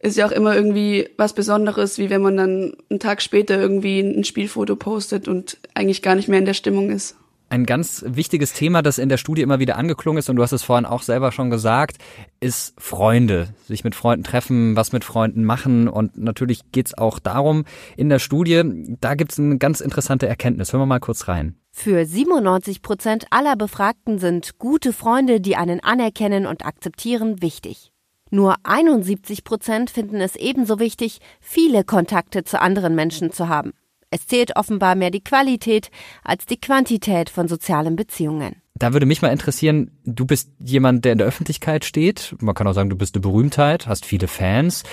ist 0.00 0.16
ja 0.16 0.26
auch 0.26 0.32
immer 0.32 0.56
irgendwie 0.56 1.10
was 1.16 1.34
Besonderes, 1.34 1.96
wie 1.98 2.10
wenn 2.10 2.22
man 2.22 2.36
dann 2.36 2.76
einen 2.90 2.98
Tag 2.98 3.22
später 3.22 3.56
irgendwie 3.56 4.00
ein 4.00 4.24
Spielfoto 4.24 4.74
postet 4.74 5.28
und 5.28 5.58
eigentlich 5.74 6.02
gar 6.02 6.16
nicht 6.16 6.26
mehr 6.26 6.40
in 6.40 6.44
der 6.44 6.54
Stimmung 6.54 6.90
ist. 6.90 7.14
Ein 7.50 7.64
ganz 7.64 8.04
wichtiges 8.06 8.52
Thema, 8.52 8.82
das 8.82 8.98
in 8.98 9.08
der 9.08 9.16
Studie 9.16 9.40
immer 9.40 9.58
wieder 9.58 9.76
angeklungen 9.76 10.18
ist, 10.18 10.28
und 10.28 10.36
du 10.36 10.42
hast 10.42 10.52
es 10.52 10.62
vorhin 10.62 10.84
auch 10.84 11.00
selber 11.00 11.32
schon 11.32 11.48
gesagt, 11.48 11.96
ist 12.40 12.74
Freunde. 12.78 13.48
Sich 13.66 13.84
mit 13.84 13.94
Freunden 13.94 14.24
treffen, 14.24 14.76
was 14.76 14.92
mit 14.92 15.02
Freunden 15.02 15.44
machen. 15.44 15.88
Und 15.88 16.18
natürlich 16.18 16.70
geht's 16.72 16.96
auch 16.96 17.18
darum, 17.18 17.64
in 17.96 18.10
der 18.10 18.18
Studie, 18.18 18.62
da 19.00 19.14
gibt's 19.14 19.38
eine 19.38 19.56
ganz 19.56 19.80
interessante 19.80 20.28
Erkenntnis. 20.28 20.72
Hören 20.72 20.82
wir 20.82 20.86
mal 20.86 21.00
kurz 21.00 21.26
rein. 21.26 21.56
Für 21.70 22.04
97 22.04 22.82
Prozent 22.82 23.26
aller 23.30 23.56
Befragten 23.56 24.18
sind 24.18 24.58
gute 24.58 24.92
Freunde, 24.92 25.40
die 25.40 25.56
einen 25.56 25.80
anerkennen 25.80 26.44
und 26.44 26.66
akzeptieren, 26.66 27.40
wichtig. 27.40 27.92
Nur 28.30 28.56
71 28.64 29.42
Prozent 29.44 29.88
finden 29.88 30.20
es 30.20 30.36
ebenso 30.36 30.78
wichtig, 30.80 31.20
viele 31.40 31.84
Kontakte 31.84 32.44
zu 32.44 32.60
anderen 32.60 32.94
Menschen 32.94 33.32
zu 33.32 33.48
haben. 33.48 33.72
Es 34.10 34.26
zählt 34.26 34.56
offenbar 34.56 34.94
mehr 34.94 35.10
die 35.10 35.22
Qualität 35.22 35.90
als 36.24 36.46
die 36.46 36.58
Quantität 36.60 37.28
von 37.28 37.48
sozialen 37.48 37.96
Beziehungen. 37.96 38.62
Da 38.78 38.92
würde 38.92 39.06
mich 39.06 39.22
mal 39.22 39.32
interessieren, 39.32 39.90
du 40.04 40.24
bist 40.24 40.52
jemand, 40.60 41.04
der 41.04 41.12
in 41.12 41.18
der 41.18 41.26
Öffentlichkeit 41.26 41.84
steht. 41.84 42.36
Man 42.40 42.54
kann 42.54 42.66
auch 42.68 42.74
sagen, 42.74 42.90
du 42.90 42.96
bist 42.96 43.16
eine 43.16 43.22
Berühmtheit, 43.22 43.88
hast 43.88 44.06
viele 44.06 44.28
Fans. 44.28 44.84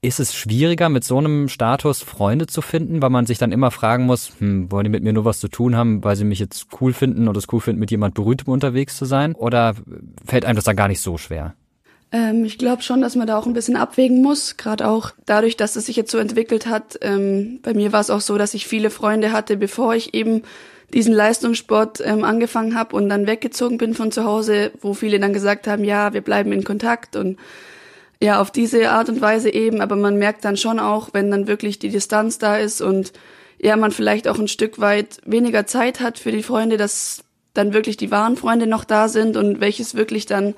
Ist 0.00 0.18
es 0.18 0.34
schwieriger, 0.34 0.88
mit 0.88 1.04
so 1.04 1.18
einem 1.18 1.48
Status 1.48 2.02
Freunde 2.02 2.46
zu 2.46 2.62
finden, 2.62 3.02
weil 3.02 3.10
man 3.10 3.26
sich 3.26 3.36
dann 3.36 3.52
immer 3.52 3.70
fragen 3.70 4.06
muss, 4.06 4.32
hm, 4.38 4.72
wollen 4.72 4.84
die 4.84 4.90
mit 4.90 5.04
mir 5.04 5.12
nur 5.12 5.26
was 5.26 5.40
zu 5.40 5.48
tun 5.48 5.76
haben, 5.76 6.02
weil 6.02 6.16
sie 6.16 6.24
mich 6.24 6.38
jetzt 6.38 6.68
cool 6.80 6.94
finden 6.94 7.28
oder 7.28 7.36
es 7.36 7.52
cool 7.52 7.60
finden, 7.60 7.80
mit 7.80 7.90
jemand 7.90 8.14
Berühmtem 8.14 8.50
unterwegs 8.50 8.96
zu 8.96 9.04
sein? 9.04 9.34
Oder 9.34 9.74
fällt 10.24 10.46
einem 10.46 10.56
das 10.56 10.64
dann 10.64 10.76
gar 10.76 10.88
nicht 10.88 11.02
so 11.02 11.18
schwer? 11.18 11.54
Ähm, 12.14 12.44
ich 12.44 12.58
glaube 12.58 12.82
schon, 12.82 13.00
dass 13.00 13.16
man 13.16 13.26
da 13.26 13.36
auch 13.36 13.46
ein 13.46 13.54
bisschen 13.54 13.74
abwägen 13.74 14.22
muss, 14.22 14.56
gerade 14.56 14.86
auch 14.88 15.10
dadurch, 15.26 15.56
dass 15.56 15.74
es 15.74 15.86
sich 15.86 15.96
jetzt 15.96 16.12
so 16.12 16.18
entwickelt 16.18 16.66
hat. 16.66 16.96
Ähm, 17.02 17.58
bei 17.62 17.74
mir 17.74 17.92
war 17.92 18.00
es 18.00 18.08
auch 18.08 18.20
so, 18.20 18.38
dass 18.38 18.54
ich 18.54 18.68
viele 18.68 18.90
Freunde 18.90 19.32
hatte, 19.32 19.56
bevor 19.56 19.96
ich 19.96 20.14
eben 20.14 20.42
diesen 20.92 21.12
Leistungssport 21.12 22.00
ähm, 22.04 22.22
angefangen 22.22 22.76
habe 22.78 22.94
und 22.94 23.08
dann 23.08 23.26
weggezogen 23.26 23.78
bin 23.78 23.94
von 23.94 24.12
zu 24.12 24.22
Hause, 24.22 24.70
wo 24.80 24.94
viele 24.94 25.18
dann 25.18 25.32
gesagt 25.32 25.66
haben, 25.66 25.82
ja, 25.82 26.12
wir 26.12 26.20
bleiben 26.20 26.52
in 26.52 26.62
Kontakt 26.62 27.16
und 27.16 27.36
ja, 28.20 28.40
auf 28.40 28.52
diese 28.52 28.90
Art 28.90 29.08
und 29.08 29.20
Weise 29.20 29.52
eben, 29.52 29.80
aber 29.80 29.96
man 29.96 30.16
merkt 30.16 30.44
dann 30.44 30.56
schon 30.56 30.78
auch, 30.78 31.08
wenn 31.12 31.32
dann 31.32 31.48
wirklich 31.48 31.80
die 31.80 31.88
Distanz 31.88 32.38
da 32.38 32.56
ist 32.56 32.80
und 32.80 33.12
ja, 33.60 33.76
man 33.76 33.90
vielleicht 33.90 34.28
auch 34.28 34.38
ein 34.38 34.46
Stück 34.46 34.78
weit 34.78 35.20
weniger 35.26 35.66
Zeit 35.66 35.98
hat 35.98 36.20
für 36.20 36.30
die 36.30 36.44
Freunde, 36.44 36.76
dass 36.76 37.24
dann 37.54 37.74
wirklich 37.74 37.96
die 37.96 38.12
wahren 38.12 38.36
Freunde 38.36 38.68
noch 38.68 38.84
da 38.84 39.08
sind 39.08 39.36
und 39.36 39.60
welches 39.60 39.96
wirklich 39.96 40.26
dann 40.26 40.54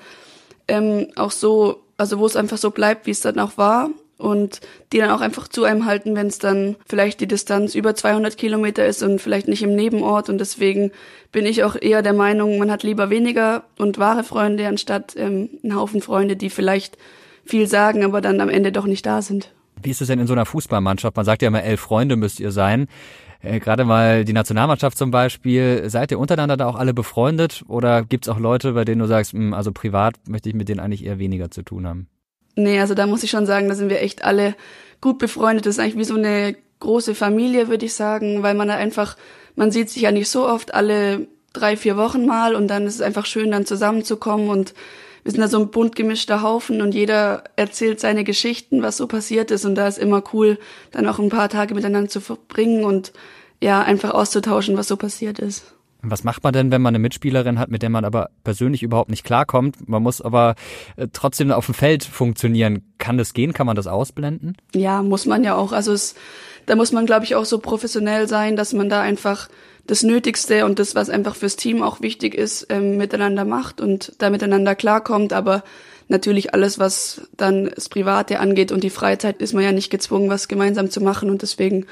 ähm, 0.67 1.07
auch 1.15 1.31
so, 1.31 1.83
also 1.97 2.19
wo 2.19 2.25
es 2.25 2.35
einfach 2.35 2.57
so 2.57 2.71
bleibt, 2.71 3.05
wie 3.05 3.11
es 3.11 3.21
dann 3.21 3.39
auch 3.39 3.57
war 3.57 3.89
und 4.17 4.61
die 4.91 4.97
dann 4.97 5.11
auch 5.11 5.21
einfach 5.21 5.47
zu 5.47 5.63
einem 5.63 5.85
halten, 5.85 6.15
wenn 6.15 6.27
es 6.27 6.39
dann 6.39 6.75
vielleicht 6.87 7.21
die 7.21 7.27
Distanz 7.27 7.75
über 7.75 7.95
200 7.95 8.37
Kilometer 8.37 8.85
ist 8.85 9.03
und 9.03 9.21
vielleicht 9.21 9.47
nicht 9.47 9.63
im 9.63 9.75
Nebenort 9.75 10.29
und 10.29 10.39
deswegen 10.39 10.91
bin 11.31 11.45
ich 11.45 11.63
auch 11.63 11.75
eher 11.79 12.01
der 12.01 12.13
Meinung, 12.13 12.57
man 12.57 12.71
hat 12.71 12.83
lieber 12.83 13.09
weniger 13.09 13.63
und 13.77 13.97
wahre 13.97 14.23
Freunde 14.23 14.67
anstatt 14.67 15.15
ähm, 15.15 15.49
einen 15.63 15.75
Haufen 15.75 16.01
Freunde, 16.01 16.35
die 16.35 16.49
vielleicht 16.49 16.97
viel 17.45 17.67
sagen, 17.67 18.03
aber 18.03 18.21
dann 18.21 18.41
am 18.41 18.49
Ende 18.49 18.71
doch 18.71 18.85
nicht 18.85 19.05
da 19.05 19.21
sind. 19.21 19.53
Wie 19.81 19.91
ist 19.91 20.01
es 20.01 20.07
denn 20.07 20.19
in 20.19 20.27
so 20.27 20.33
einer 20.33 20.45
Fußballmannschaft? 20.45 21.15
Man 21.15 21.25
sagt 21.25 21.41
ja 21.41 21.49
immer, 21.49 21.63
elf 21.63 21.79
Freunde 21.79 22.15
müsst 22.15 22.39
ihr 22.39 22.51
sein. 22.51 22.87
Äh, 23.41 23.59
Gerade 23.59 23.85
mal 23.85 24.25
die 24.25 24.33
Nationalmannschaft 24.33 24.97
zum 24.97 25.11
Beispiel, 25.11 25.89
seid 25.89 26.11
ihr 26.11 26.19
untereinander 26.19 26.57
da 26.57 26.67
auch 26.67 26.75
alle 26.75 26.93
befreundet 26.93 27.63
oder 27.67 28.03
gibt's 28.03 28.29
auch 28.29 28.39
Leute, 28.39 28.73
bei 28.73 28.85
denen 28.85 28.99
du 28.99 29.07
sagst, 29.07 29.33
mh, 29.33 29.39
hm, 29.39 29.53
also 29.53 29.71
privat 29.71 30.15
möchte 30.27 30.49
ich 30.49 30.55
mit 30.55 30.69
denen 30.69 30.79
eigentlich 30.79 31.05
eher 31.05 31.19
weniger 31.19 31.51
zu 31.51 31.63
tun 31.63 31.87
haben? 31.87 32.07
Nee, 32.55 32.79
also 32.79 32.95
da 32.95 33.05
muss 33.05 33.23
ich 33.23 33.29
schon 33.29 33.45
sagen, 33.45 33.69
da 33.69 33.75
sind 33.75 33.89
wir 33.89 34.01
echt 34.01 34.23
alle 34.23 34.55
gut 34.99 35.19
befreundet. 35.19 35.65
Das 35.65 35.75
ist 35.75 35.79
eigentlich 35.79 35.97
wie 35.97 36.03
so 36.03 36.15
eine 36.15 36.55
große 36.79 37.15
Familie, 37.15 37.67
würde 37.67 37.85
ich 37.85 37.93
sagen, 37.93 38.43
weil 38.43 38.55
man 38.55 38.67
da 38.67 38.75
einfach, 38.75 39.15
man 39.55 39.71
sieht 39.71 39.89
sich 39.89 40.03
ja 40.03 40.11
nicht 40.11 40.29
so 40.29 40.47
oft 40.47 40.73
alle 40.73 41.27
drei, 41.53 41.77
vier 41.77 41.97
Wochen 41.97 42.25
mal 42.25 42.55
und 42.55 42.67
dann 42.67 42.85
ist 42.85 42.95
es 42.95 43.01
einfach 43.01 43.25
schön, 43.25 43.51
dann 43.51 43.65
zusammenzukommen 43.65 44.49
und 44.49 44.73
wir 45.27 45.31
sind 45.33 45.41
da 45.41 45.49
so 45.49 45.59
ein 45.59 45.71
bunt 45.71 45.97
gemischter 45.97 46.41
Haufen 46.41 46.81
und 46.81 46.95
jeder 46.95 47.43
erzählt 47.57 47.99
seine 47.99 48.23
Geschichten, 48.23 48.81
was 48.81 48.95
so 48.95 49.07
passiert 49.07 49.51
ist 49.51 49.65
und 49.65 49.75
da 49.75 49.85
ist 49.85 49.97
immer 49.97 50.23
cool, 50.31 50.57
dann 50.91 51.05
auch 51.05 51.19
ein 51.19 51.27
paar 51.27 51.49
Tage 51.49 51.75
miteinander 51.75 52.09
zu 52.09 52.21
verbringen 52.21 52.85
und 52.85 53.11
ja, 53.61 53.81
einfach 53.81 54.11
auszutauschen, 54.11 54.77
was 54.77 54.87
so 54.87 54.95
passiert 54.95 55.39
ist. 55.39 55.76
Was 56.01 56.23
macht 56.23 56.43
man 56.43 56.53
denn, 56.53 56.71
wenn 56.71 56.81
man 56.81 56.91
eine 56.91 56.99
Mitspielerin 56.99 57.57
hat, 57.59 57.69
mit 57.69 57.81
der 57.81 57.89
man 57.89 58.05
aber 58.05 58.29
persönlich 58.43 58.83
überhaupt 58.83 59.09
nicht 59.09 59.23
klarkommt? 59.23 59.89
Man 59.89 60.03
muss 60.03 60.21
aber 60.21 60.55
äh, 60.95 61.07
trotzdem 61.11 61.51
auf 61.51 61.65
dem 61.65 61.73
Feld 61.73 62.03
funktionieren. 62.03 62.83
Kann 62.97 63.17
das 63.17 63.33
gehen? 63.33 63.53
Kann 63.53 63.65
man 63.65 63.75
das 63.75 63.87
ausblenden? 63.87 64.57
Ja, 64.75 65.01
muss 65.01 65.25
man 65.25 65.43
ja 65.43 65.55
auch. 65.55 65.71
Also 65.71 65.93
es, 65.93 66.15
da 66.67 66.75
muss 66.75 66.91
man, 66.91 67.05
glaube 67.05 67.25
ich, 67.25 67.35
auch 67.35 67.45
so 67.45 67.57
professionell 67.59 68.27
sein, 68.27 68.55
dass 68.55 68.73
man 68.73 68.89
da 68.89 69.01
einfach 69.01 69.49
das 69.87 70.03
Nötigste 70.03 70.65
und 70.65 70.79
das, 70.79 70.95
was 70.95 71.09
einfach 71.09 71.35
fürs 71.35 71.55
Team 71.55 71.81
auch 71.81 72.01
wichtig 72.01 72.35
ist, 72.35 72.67
ähm, 72.69 72.97
miteinander 72.97 73.45
macht 73.45 73.81
und 73.81 74.13
da 74.19 74.29
miteinander 74.29 74.75
klarkommt. 74.75 75.33
Aber 75.33 75.63
natürlich 76.09 76.53
alles, 76.53 76.77
was 76.77 77.21
dann 77.35 77.71
das 77.73 77.89
Private 77.89 78.39
angeht 78.39 78.71
und 78.71 78.83
die 78.83 78.89
Freizeit, 78.89 79.41
ist 79.41 79.53
man 79.53 79.63
ja 79.63 79.71
nicht 79.71 79.89
gezwungen, 79.89 80.29
was 80.29 80.47
gemeinsam 80.47 80.89
zu 80.89 81.01
machen. 81.01 81.29
Und 81.29 81.41
deswegen 81.41 81.85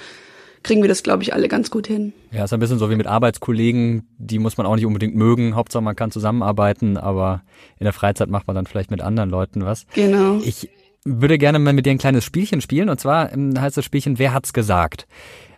kriegen 0.65 0.81
wir 0.81 0.89
das, 0.89 1.03
glaube 1.03 1.21
ich, 1.21 1.33
alle 1.33 1.47
ganz 1.47 1.69
gut 1.69 1.85
hin. 1.85 2.11
Ja, 2.31 2.43
ist 2.43 2.53
ein 2.53 2.59
bisschen 2.59 2.79
so 2.79 2.89
wie 2.89 2.95
mit 2.95 3.05
Arbeitskollegen, 3.05 4.07
die 4.17 4.39
muss 4.39 4.57
man 4.57 4.65
auch 4.65 4.75
nicht 4.75 4.87
unbedingt 4.87 5.15
mögen. 5.15 5.55
Hauptsache 5.55 5.83
man 5.83 5.95
kann 5.95 6.09
zusammenarbeiten, 6.09 6.97
aber 6.97 7.43
in 7.77 7.83
der 7.83 7.93
Freizeit 7.93 8.29
macht 8.29 8.47
man 8.47 8.55
dann 8.55 8.65
vielleicht 8.65 8.89
mit 8.89 9.01
anderen 9.01 9.29
Leuten 9.29 9.63
was. 9.63 9.85
Genau. 9.93 10.39
Ich 10.43 10.69
würde 11.05 11.37
gerne 11.37 11.59
mal 11.59 11.73
mit 11.73 11.85
dir 11.85 11.91
ein 11.91 11.99
kleines 11.99 12.23
Spielchen 12.23 12.61
spielen 12.61 12.89
und 12.89 12.99
zwar 12.99 13.31
ähm, 13.31 13.53
heißt 13.59 13.77
das 13.77 13.85
Spielchen 13.85 14.17
Wer 14.17 14.33
hat's 14.33 14.53
gesagt? 14.53 15.05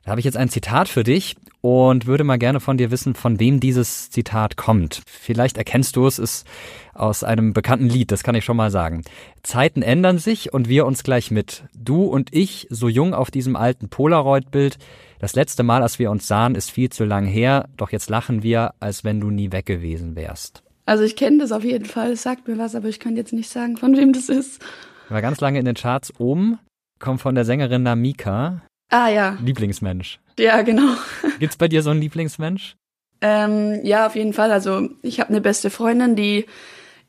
Da 0.04 0.12
habe 0.12 0.20
ich 0.20 0.26
jetzt 0.26 0.38
ein 0.38 0.50
Zitat 0.50 0.90
für 0.90 1.06
dich 1.06 1.38
und 1.68 2.06
würde 2.06 2.24
mal 2.24 2.38
gerne 2.38 2.62
von 2.62 2.78
dir 2.78 2.92
wissen, 2.92 3.14
von 3.14 3.42
wem 3.42 3.60
dieses 3.60 4.10
Zitat 4.10 4.56
kommt. 4.56 5.02
Vielleicht 5.06 5.58
erkennst 5.58 5.98
du 5.98 6.08
es, 6.08 6.18
ist 6.18 6.48
aus 6.94 7.26
einem 7.26 7.52
bekannten 7.52 7.90
Lied, 7.90 8.14
das 8.14 8.24
kann 8.24 8.36
ich 8.36 8.46
schon 8.46 8.56
mal 8.56 8.72
sagen. 8.72 9.04
Zeiten 9.44 9.82
ändern 9.82 10.18
sich 10.18 10.54
und 10.54 10.70
wir 10.70 10.86
uns 10.86 11.04
gleich 11.04 11.30
mit. 11.30 11.66
Du 11.78 12.06
und 12.06 12.34
ich, 12.34 12.68
so 12.70 12.88
jung 12.88 13.14
auf 13.14 13.32
diesem 13.32 13.58
alten 13.58 13.90
Polaroid-Bild. 13.90 14.78
Das 15.20 15.36
letzte 15.36 15.64
Mal, 15.64 15.82
als 15.82 16.00
wir 16.00 16.10
uns 16.10 16.26
sahen, 16.26 16.56
ist 16.56 16.72
viel 16.72 16.90
zu 16.90 17.04
lang 17.04 17.26
her, 17.26 17.68
doch 17.76 17.92
jetzt 17.92 18.10
lachen 18.10 18.44
wir, 18.44 18.74
als 18.80 19.04
wenn 19.04 19.20
du 19.20 19.30
nie 19.30 19.52
weg 19.52 19.66
gewesen 19.66 20.16
wärst. 20.16 20.64
Also 20.86 21.04
ich 21.04 21.18
kenne 21.18 21.40
das 21.40 21.52
auf 21.52 21.66
jeden 21.66 21.84
Fall, 21.84 22.14
es 22.14 22.24
sagt 22.24 22.48
mir 22.48 22.58
was, 22.58 22.76
aber 22.76 22.88
ich 22.88 23.02
kann 23.02 23.18
jetzt 23.18 23.34
nicht 23.34 23.50
sagen, 23.50 23.76
von 23.76 23.98
wem 23.98 24.14
das 24.14 24.30
ist. 24.30 24.64
War 25.10 25.22
ganz 25.22 25.42
lange 25.42 25.60
in 25.60 25.66
den 25.66 25.76
Charts 25.76 26.18
oben, 26.18 26.60
kommt 27.00 27.20
von 27.20 27.36
der 27.36 27.44
Sängerin 27.44 27.84
Namika. 27.84 28.62
Ah 28.90 29.10
ja. 29.10 29.38
Lieblingsmensch. 29.44 30.22
Ja, 30.40 30.62
genau. 30.62 30.94
Gibt's 31.40 31.58
bei 31.58 31.68
dir 31.68 31.82
so 31.82 31.90
einen 31.90 32.02
Lieblingsmensch? 32.02 32.76
Ähm, 33.22 33.84
ja, 33.84 34.06
auf 34.06 34.16
jeden 34.16 34.34
Fall. 34.34 34.52
Also 34.52 34.90
ich 35.02 35.20
habe 35.20 35.30
eine 35.30 35.42
beste 35.42 35.70
Freundin, 35.70 36.16
die 36.16 36.46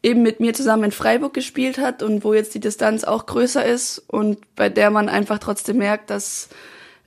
eben 0.03 0.23
mit 0.23 0.41
mir 0.41 0.55
zusammen 0.55 0.85
in 0.85 0.93
Freiburg 0.93 1.35
gespielt 1.35 1.79
hat 1.79 2.03
und 2.03 2.25
wo 2.25 2.33
jetzt 2.33 2.55
die 2.55 2.61
Distanz 2.61 3.05
auch 3.05 3.27
größer 3.27 3.65
ist 3.65 3.99
und 3.99 4.39
bei 4.55 4.69
der 4.69 4.91
man 4.91 5.09
einfach 5.09 5.39
trotzdem 5.39 5.79
merkt, 5.79 6.11
dass 6.11 6.49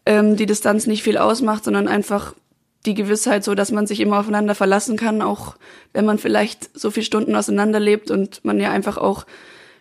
ähm, 0.06 0.36
die 0.36 0.46
Distanz 0.46 0.88
nicht 0.88 1.04
viel 1.04 1.18
ausmacht, 1.18 1.64
sondern 1.64 1.88
einfach 1.88 2.36
die 2.86 2.96
Gewissheit 2.96 3.44
so, 3.44 3.56
dass 3.56 3.72
man 3.72 3.88
sich 3.88 4.00
immer 4.00 4.20
aufeinander 4.20 4.56
verlassen 4.56 4.98
kann, 4.98 5.22
auch 5.22 5.56
wenn 5.94 6.06
man 6.06 6.18
vielleicht 6.18 6.78
so 6.78 6.92
viele 6.92 7.06
Stunden 7.06 7.36
auseinander 7.36 7.80
lebt 7.80 8.12
und 8.12 8.44
man 8.44 8.60
ja 8.60 8.72
einfach 8.72 8.98
auch 8.98 9.26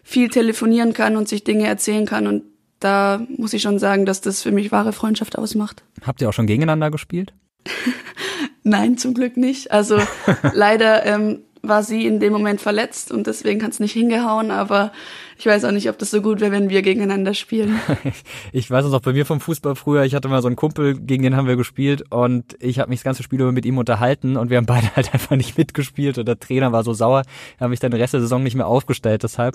viel 0.02 0.28
telefonieren 0.28 0.92
kann 0.92 1.16
und 1.16 1.28
sich 1.28 1.44
Dinge 1.44 1.66
erzählen 1.66 2.06
kann 2.06 2.26
und 2.26 2.44
da 2.80 3.24
muss 3.36 3.52
ich 3.52 3.62
schon 3.62 3.78
sagen, 3.78 4.06
dass 4.06 4.20
das 4.20 4.42
für 4.42 4.50
mich 4.50 4.72
wahre 4.72 4.92
Freundschaft 4.92 5.38
ausmacht. 5.38 5.82
Habt 6.02 6.20
ihr 6.20 6.28
auch 6.28 6.32
schon 6.32 6.46
gegeneinander 6.46 6.90
gespielt? 6.90 7.32
Nein, 8.62 8.98
zum 8.98 9.14
Glück 9.14 9.36
nicht. 9.36 9.70
Also 9.70 10.00
leider 10.52 11.06
ähm, 11.06 11.40
war 11.62 11.82
sie 11.82 12.06
in 12.06 12.20
dem 12.20 12.32
Moment 12.32 12.60
verletzt 12.60 13.12
und 13.12 13.26
deswegen 13.26 13.62
hat 13.62 13.72
es 13.72 13.80
nicht 13.80 13.92
hingehauen, 13.92 14.50
aber 14.50 14.92
ich 15.40 15.46
weiß 15.46 15.64
auch 15.64 15.70
nicht, 15.70 15.88
ob 15.88 15.96
das 15.96 16.10
so 16.10 16.20
gut 16.20 16.42
wäre, 16.42 16.52
wenn 16.52 16.68
wir 16.68 16.82
gegeneinander 16.82 17.32
spielen. 17.32 17.80
ich 18.52 18.70
weiß 18.70 18.84
es 18.84 18.92
auch 18.92 19.00
bei 19.00 19.14
mir 19.14 19.24
vom 19.24 19.40
Fußball 19.40 19.74
früher. 19.74 20.04
Ich 20.04 20.14
hatte 20.14 20.28
mal 20.28 20.42
so 20.42 20.48
einen 20.48 20.56
Kumpel, 20.56 21.00
gegen 21.00 21.22
den 21.22 21.34
haben 21.34 21.48
wir 21.48 21.56
gespielt 21.56 22.04
und 22.10 22.58
ich 22.60 22.78
habe 22.78 22.90
mich 22.90 22.98
das 22.98 23.04
ganze 23.04 23.22
Spiel 23.22 23.40
über 23.40 23.50
mit 23.50 23.64
ihm 23.64 23.78
unterhalten 23.78 24.36
und 24.36 24.50
wir 24.50 24.58
haben 24.58 24.66
beide 24.66 24.86
halt 24.96 25.14
einfach 25.14 25.36
nicht 25.36 25.56
mitgespielt 25.56 26.18
und 26.18 26.28
der 26.28 26.38
Trainer 26.38 26.72
war 26.72 26.84
so 26.84 26.92
sauer, 26.92 27.22
er 27.56 27.64
hat 27.64 27.70
mich 27.70 27.80
dann 27.80 27.90
den 27.90 27.98
Rest 27.98 28.12
der 28.12 28.20
Saison 28.20 28.42
nicht 28.42 28.54
mehr 28.54 28.66
aufgestellt. 28.66 29.22
Deshalb, 29.22 29.54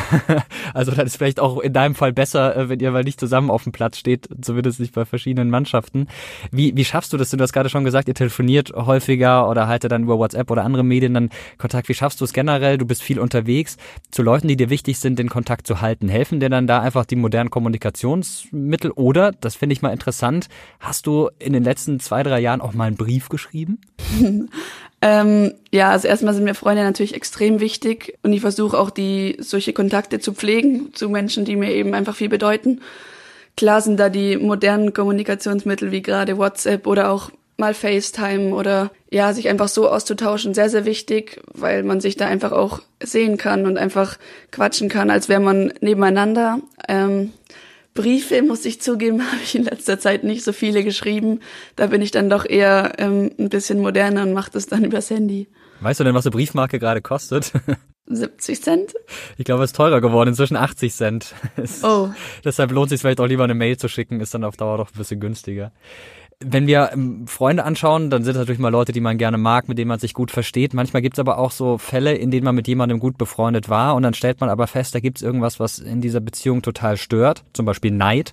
also 0.74 0.90
das 0.90 1.04
ist 1.04 1.16
vielleicht 1.16 1.38
auch 1.38 1.60
in 1.60 1.72
deinem 1.72 1.94
Fall 1.94 2.12
besser, 2.12 2.56
äh, 2.56 2.68
wenn 2.68 2.80
ihr 2.80 2.90
mal 2.90 3.04
nicht 3.04 3.20
zusammen 3.20 3.50
auf 3.50 3.62
dem 3.62 3.70
Platz 3.70 3.98
steht, 3.98 4.28
zumindest 4.40 4.80
nicht 4.80 4.94
bei 4.94 5.04
verschiedenen 5.04 5.48
Mannschaften. 5.48 6.08
Wie, 6.50 6.76
wie 6.76 6.84
schaffst 6.84 7.12
du 7.12 7.16
das? 7.16 7.30
Du 7.30 7.38
hast 7.38 7.52
gerade 7.52 7.68
schon 7.68 7.84
gesagt, 7.84 8.08
ihr 8.08 8.14
telefoniert 8.14 8.72
häufiger 8.74 9.48
oder 9.48 9.68
haltet 9.68 9.92
dann 9.92 10.02
über 10.02 10.18
WhatsApp 10.18 10.50
oder 10.50 10.64
andere 10.64 10.82
Medien 10.82 11.14
dann 11.14 11.30
Kontakt. 11.58 11.88
Wie 11.88 11.94
schaffst 11.94 12.20
du 12.20 12.24
es 12.24 12.32
generell? 12.32 12.78
Du 12.78 12.84
bist 12.84 13.00
viel 13.00 13.20
unterwegs 13.20 13.76
zu 14.10 14.24
Leuten, 14.24 14.48
die 14.48 14.56
dir 14.56 14.70
wichtig 14.70 14.98
sind 14.98 15.03
sind, 15.04 15.18
den 15.18 15.28
Kontakt 15.28 15.66
zu 15.66 15.80
halten? 15.80 16.08
Helfen 16.08 16.40
dir 16.40 16.48
dann 16.48 16.66
da 16.66 16.80
einfach 16.80 17.04
die 17.04 17.14
modernen 17.14 17.50
Kommunikationsmittel? 17.50 18.90
Oder, 18.90 19.30
das 19.30 19.54
finde 19.54 19.74
ich 19.74 19.82
mal 19.82 19.90
interessant, 19.90 20.48
hast 20.80 21.06
du 21.06 21.30
in 21.38 21.52
den 21.52 21.62
letzten 21.62 22.00
zwei, 22.00 22.24
drei 22.24 22.40
Jahren 22.40 22.60
auch 22.60 22.72
mal 22.72 22.86
einen 22.86 22.96
Brief 22.96 23.28
geschrieben? 23.28 23.80
ähm, 25.02 25.52
ja, 25.70 25.90
also 25.90 26.08
erstmal 26.08 26.34
sind 26.34 26.44
mir 26.44 26.54
Freunde 26.54 26.82
natürlich 26.82 27.14
extrem 27.14 27.60
wichtig 27.60 28.18
und 28.22 28.32
ich 28.32 28.40
versuche 28.40 28.76
auch 28.76 28.90
die 28.90 29.36
solche 29.38 29.72
Kontakte 29.72 30.18
zu 30.18 30.32
pflegen 30.32 30.92
zu 30.94 31.08
Menschen, 31.08 31.44
die 31.44 31.54
mir 31.54 31.70
eben 31.72 31.94
einfach 31.94 32.16
viel 32.16 32.28
bedeuten. 32.28 32.80
Klar 33.56 33.82
sind 33.82 34.00
da 34.00 34.08
die 34.08 34.36
modernen 34.36 34.92
Kommunikationsmittel 34.92 35.92
wie 35.92 36.02
gerade 36.02 36.38
WhatsApp 36.38 36.88
oder 36.88 37.10
auch 37.10 37.30
mal 37.56 37.74
FaceTime 37.74 38.54
oder 38.54 38.90
ja, 39.10 39.32
sich 39.32 39.48
einfach 39.48 39.68
so 39.68 39.88
auszutauschen, 39.88 40.54
sehr, 40.54 40.68
sehr 40.68 40.84
wichtig, 40.84 41.40
weil 41.52 41.82
man 41.82 42.00
sich 42.00 42.16
da 42.16 42.26
einfach 42.26 42.52
auch 42.52 42.80
sehen 43.02 43.36
kann 43.36 43.66
und 43.66 43.78
einfach 43.78 44.18
quatschen 44.50 44.88
kann, 44.88 45.10
als 45.10 45.28
wäre 45.28 45.40
man 45.40 45.72
nebeneinander. 45.80 46.60
Ähm, 46.88 47.32
Briefe, 47.94 48.42
muss 48.42 48.64
ich 48.64 48.80
zugeben, 48.80 49.22
habe 49.32 49.40
ich 49.42 49.54
in 49.54 49.64
letzter 49.64 49.98
Zeit 49.98 50.24
nicht 50.24 50.44
so 50.44 50.52
viele 50.52 50.84
geschrieben. 50.84 51.40
Da 51.76 51.86
bin 51.86 52.02
ich 52.02 52.10
dann 52.10 52.28
doch 52.28 52.44
eher 52.44 52.94
ähm, 52.98 53.30
ein 53.38 53.48
bisschen 53.48 53.80
moderner 53.80 54.22
und 54.22 54.32
mache 54.32 54.50
das 54.50 54.66
dann 54.66 54.84
übers 54.84 55.10
Handy. 55.10 55.48
Weißt 55.80 56.00
du 56.00 56.04
denn, 56.04 56.14
was 56.14 56.26
eine 56.26 56.32
Briefmarke 56.32 56.78
gerade 56.78 57.02
kostet? 57.02 57.52
70 58.06 58.62
Cent? 58.62 58.94
Ich 59.38 59.46
glaube, 59.46 59.64
es 59.64 59.70
ist 59.70 59.76
teurer 59.76 60.02
geworden, 60.02 60.28
inzwischen 60.28 60.56
80 60.56 60.92
Cent. 60.92 61.34
oh. 61.82 62.10
Deshalb 62.44 62.70
lohnt 62.70 62.86
es 62.86 62.90
sich 62.90 63.00
vielleicht 63.00 63.20
auch 63.20 63.26
lieber 63.26 63.44
eine 63.44 63.54
Mail 63.54 63.78
zu 63.78 63.88
schicken, 63.88 64.20
ist 64.20 64.34
dann 64.34 64.44
auf 64.44 64.58
Dauer 64.58 64.76
doch 64.76 64.90
ein 64.90 64.98
bisschen 64.98 65.20
günstiger. 65.20 65.72
Wenn 66.40 66.66
wir 66.66 66.90
ähm, 66.92 67.26
Freunde 67.26 67.64
anschauen, 67.64 68.10
dann 68.10 68.24
sind 68.24 68.32
es 68.32 68.38
natürlich 68.38 68.58
mal 68.58 68.68
Leute, 68.68 68.92
die 68.92 69.00
man 69.00 69.18
gerne 69.18 69.38
mag, 69.38 69.68
mit 69.68 69.78
denen 69.78 69.88
man 69.88 69.98
sich 69.98 70.14
gut 70.14 70.30
versteht. 70.30 70.74
Manchmal 70.74 71.02
gibt 71.02 71.16
es 71.16 71.18
aber 71.18 71.38
auch 71.38 71.50
so 71.50 71.78
Fälle, 71.78 72.14
in 72.14 72.30
denen 72.30 72.44
man 72.44 72.54
mit 72.54 72.68
jemandem 72.68 73.00
gut 73.00 73.18
befreundet 73.18 73.68
war 73.68 73.94
und 73.94 74.02
dann 74.02 74.14
stellt 74.14 74.40
man 74.40 74.50
aber 74.50 74.66
fest, 74.66 74.94
da 74.94 75.00
gibt 75.00 75.18
es 75.18 75.22
irgendwas, 75.22 75.60
was 75.60 75.78
in 75.78 76.00
dieser 76.00 76.20
Beziehung 76.20 76.62
total 76.62 76.96
stört, 76.96 77.44
zum 77.52 77.66
Beispiel 77.66 77.90
Neid 77.90 78.32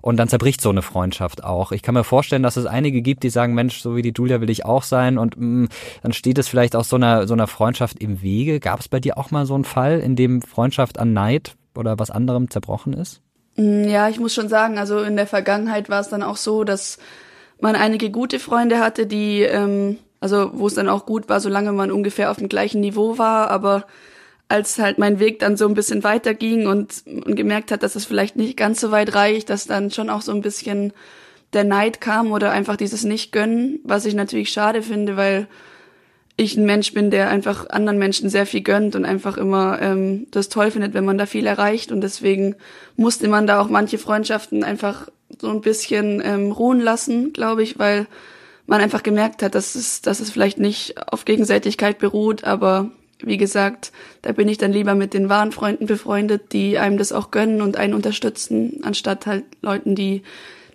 und 0.00 0.16
dann 0.16 0.28
zerbricht 0.28 0.60
so 0.60 0.70
eine 0.70 0.82
Freundschaft 0.82 1.44
auch. 1.44 1.72
Ich 1.72 1.82
kann 1.82 1.94
mir 1.94 2.04
vorstellen, 2.04 2.42
dass 2.42 2.56
es 2.56 2.66
einige 2.66 3.02
gibt, 3.02 3.22
die 3.22 3.30
sagen, 3.30 3.54
Mensch, 3.54 3.80
so 3.80 3.96
wie 3.96 4.02
die 4.02 4.12
Julia 4.16 4.40
will 4.40 4.50
ich 4.50 4.64
auch 4.64 4.82
sein 4.82 5.18
und 5.18 5.36
mh, 5.36 5.46
mm, 5.46 5.68
dann 6.02 6.12
steht 6.12 6.38
es 6.38 6.48
vielleicht 6.48 6.74
auch 6.76 6.84
so 6.84 6.96
einer, 6.96 7.26
so 7.26 7.34
einer 7.34 7.46
Freundschaft 7.46 7.98
im 7.98 8.22
Wege. 8.22 8.60
Gab 8.60 8.80
es 8.80 8.88
bei 8.88 9.00
dir 9.00 9.18
auch 9.18 9.30
mal 9.30 9.46
so 9.46 9.54
einen 9.54 9.64
Fall, 9.64 10.00
in 10.00 10.16
dem 10.16 10.42
Freundschaft 10.42 10.98
an 10.98 11.12
Neid 11.12 11.56
oder 11.74 11.98
was 11.98 12.10
anderem 12.10 12.50
zerbrochen 12.50 12.92
ist? 12.92 13.20
Mm, 13.56 13.84
ja, 13.84 14.08
ich 14.08 14.18
muss 14.18 14.34
schon 14.34 14.48
sagen, 14.48 14.78
also 14.78 15.00
in 15.00 15.16
der 15.16 15.26
Vergangenheit 15.26 15.88
war 15.88 16.00
es 16.00 16.08
dann 16.08 16.22
auch 16.22 16.36
so, 16.36 16.64
dass 16.64 16.98
man 17.62 17.76
einige 17.76 18.10
gute 18.10 18.38
Freunde 18.38 18.80
hatte, 18.80 19.06
die, 19.06 19.42
ähm, 19.42 19.98
also 20.20 20.50
wo 20.54 20.66
es 20.66 20.74
dann 20.74 20.88
auch 20.88 21.06
gut 21.06 21.28
war, 21.28 21.40
solange 21.40 21.72
man 21.72 21.90
ungefähr 21.90 22.30
auf 22.30 22.38
dem 22.38 22.48
gleichen 22.48 22.80
Niveau 22.80 23.18
war, 23.18 23.50
aber 23.50 23.86
als 24.48 24.78
halt 24.78 24.98
mein 24.98 25.18
Weg 25.18 25.38
dann 25.38 25.56
so 25.56 25.66
ein 25.66 25.74
bisschen 25.74 26.04
weiterging 26.04 26.66
und, 26.66 27.04
und 27.06 27.36
gemerkt 27.36 27.70
hat, 27.70 27.82
dass 27.82 27.96
es 27.96 28.04
vielleicht 28.04 28.36
nicht 28.36 28.56
ganz 28.56 28.80
so 28.80 28.90
weit 28.90 29.14
reicht, 29.14 29.48
dass 29.48 29.66
dann 29.66 29.90
schon 29.90 30.10
auch 30.10 30.20
so 30.20 30.32
ein 30.32 30.42
bisschen 30.42 30.92
der 31.52 31.64
Neid 31.64 32.00
kam 32.00 32.32
oder 32.32 32.50
einfach 32.50 32.76
dieses 32.76 33.04
Nicht-Gönnen, 33.04 33.80
was 33.84 34.04
ich 34.04 34.14
natürlich 34.14 34.50
schade 34.50 34.82
finde, 34.82 35.16
weil 35.16 35.46
ich 36.36 36.56
ein 36.56 36.66
Mensch 36.66 36.92
bin, 36.92 37.10
der 37.10 37.28
einfach 37.30 37.68
anderen 37.70 37.98
Menschen 37.98 38.28
sehr 38.28 38.46
viel 38.46 38.62
gönnt 38.62 38.96
und 38.96 39.04
einfach 39.04 39.36
immer 39.36 39.80
ähm, 39.80 40.26
das 40.30 40.48
toll 40.48 40.70
findet, 40.70 40.94
wenn 40.94 41.04
man 41.04 41.18
da 41.18 41.26
viel 41.26 41.46
erreicht. 41.46 41.92
Und 41.92 42.00
deswegen 42.00 42.56
musste 42.96 43.28
man 43.28 43.46
da 43.46 43.60
auch 43.60 43.68
manche 43.68 43.98
Freundschaften 43.98 44.64
einfach 44.64 45.08
so 45.40 45.48
ein 45.48 45.60
bisschen 45.60 46.22
ähm, 46.24 46.52
ruhen 46.52 46.80
lassen, 46.80 47.32
glaube 47.32 47.62
ich, 47.62 47.78
weil 47.78 48.06
man 48.66 48.80
einfach 48.80 49.02
gemerkt 49.02 49.42
hat, 49.42 49.54
dass 49.54 49.74
es, 49.74 50.02
dass 50.02 50.20
es 50.20 50.30
vielleicht 50.30 50.58
nicht 50.58 50.94
auf 51.12 51.24
Gegenseitigkeit 51.24 51.98
beruht, 51.98 52.44
aber 52.44 52.90
wie 53.22 53.36
gesagt, 53.36 53.92
da 54.22 54.32
bin 54.32 54.48
ich 54.48 54.58
dann 54.58 54.72
lieber 54.72 54.94
mit 54.94 55.14
den 55.14 55.28
wahren 55.28 55.52
Freunden 55.52 55.86
befreundet, 55.86 56.52
die 56.52 56.78
einem 56.78 56.98
das 56.98 57.12
auch 57.12 57.30
gönnen 57.30 57.62
und 57.62 57.76
einen 57.76 57.94
unterstützen, 57.94 58.80
anstatt 58.82 59.26
halt 59.26 59.44
Leuten, 59.60 59.94
die 59.94 60.22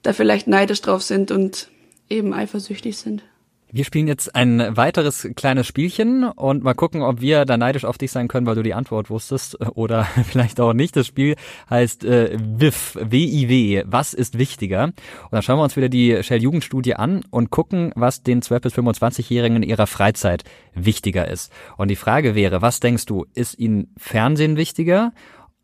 da 0.04 0.14
vielleicht 0.14 0.48
neidisch 0.48 0.82
drauf 0.82 1.04
sind 1.04 1.32
und 1.32 1.70
eben 2.10 2.34
eifersüchtig 2.34 2.98
sind. 2.98 3.24
Wir 3.70 3.84
spielen 3.84 4.08
jetzt 4.08 4.34
ein 4.34 4.78
weiteres 4.78 5.28
kleines 5.36 5.68
Spielchen 5.68 6.24
und 6.24 6.64
mal 6.64 6.74
gucken, 6.74 7.02
ob 7.02 7.20
wir 7.20 7.44
da 7.44 7.58
neidisch 7.58 7.84
auf 7.84 7.98
dich 7.98 8.12
sein 8.12 8.30
können, 8.30 8.46
weil 8.46 8.56
du 8.56 8.64
die 8.64 8.74
Antwort 8.74 9.10
wusstest 9.10 9.58
oder 9.76 10.06
vielleicht 10.26 10.62
auch 10.62 10.72
nicht. 10.74 10.96
Das 10.96 11.08
Spiel 11.08 11.36
heißt 11.70 12.06
äh, 12.06 12.38
WIF, 12.40 12.98
W-I-W, 13.02 13.84
was 13.86 14.14
ist 14.14 14.38
wichtiger? 14.38 14.86
Und 14.86 14.96
dann 15.32 15.42
schauen 15.42 15.60
wir 15.60 15.64
uns 15.64 15.76
wieder 15.76 15.90
die 15.90 16.24
Shell-Jugendstudie 16.24 16.96
an 16.96 17.26
und 17.30 17.50
gucken, 17.50 17.92
was 17.96 18.24
den 18.24 18.42
12- 18.42 18.60
bis 18.62 18.74
25-Jährigen 18.74 19.58
in 19.58 19.64
ihrer 19.64 19.88
Freizeit 19.88 20.46
wichtiger 20.74 21.28
ist. 21.28 21.52
Und 21.76 21.90
die 21.90 21.98
Frage 21.98 22.36
wäre, 22.36 22.62
was 22.62 22.80
denkst 22.80 23.06
du, 23.06 23.26
ist 23.34 23.60
ihnen 23.60 23.94
Fernsehen 23.98 24.56
wichtiger 24.56 25.12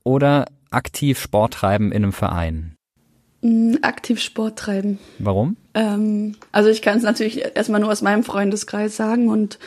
oder 0.04 0.48
aktiv 0.72 1.20
Sport 1.20 1.54
treiben 1.54 1.94
in 1.94 2.04
einem 2.04 2.12
Verein? 2.14 2.73
Mm, 3.44 3.76
aktiv 3.82 4.22
Sport 4.22 4.58
treiben. 4.58 5.00
Warum? 5.20 5.58
Ähm, 5.74 6.36
also 6.54 6.70
ich 6.70 6.82
kann 6.82 6.98
es 6.98 7.04
natürlich 7.04 7.44
erstmal 7.56 7.82
nur 7.82 7.92
aus 7.92 8.02
meinem 8.02 8.24
Freundeskreis 8.24 8.96
sagen 8.96 9.28
und 9.28 9.60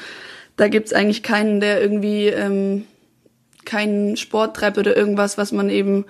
da 0.57 0.69
gibt's 0.69 0.95
eigentlich 0.95 1.23
keinen, 1.23 1.61
der 1.61 1.83
irgendwie 1.83 2.29
ähm, 2.29 2.85
keinen 3.67 4.17
Sport 4.17 4.57
treibt 4.57 4.79
oder 4.79 4.97
irgendwas, 4.97 5.37
was 5.37 5.53
man 5.53 5.69
eben 5.69 6.07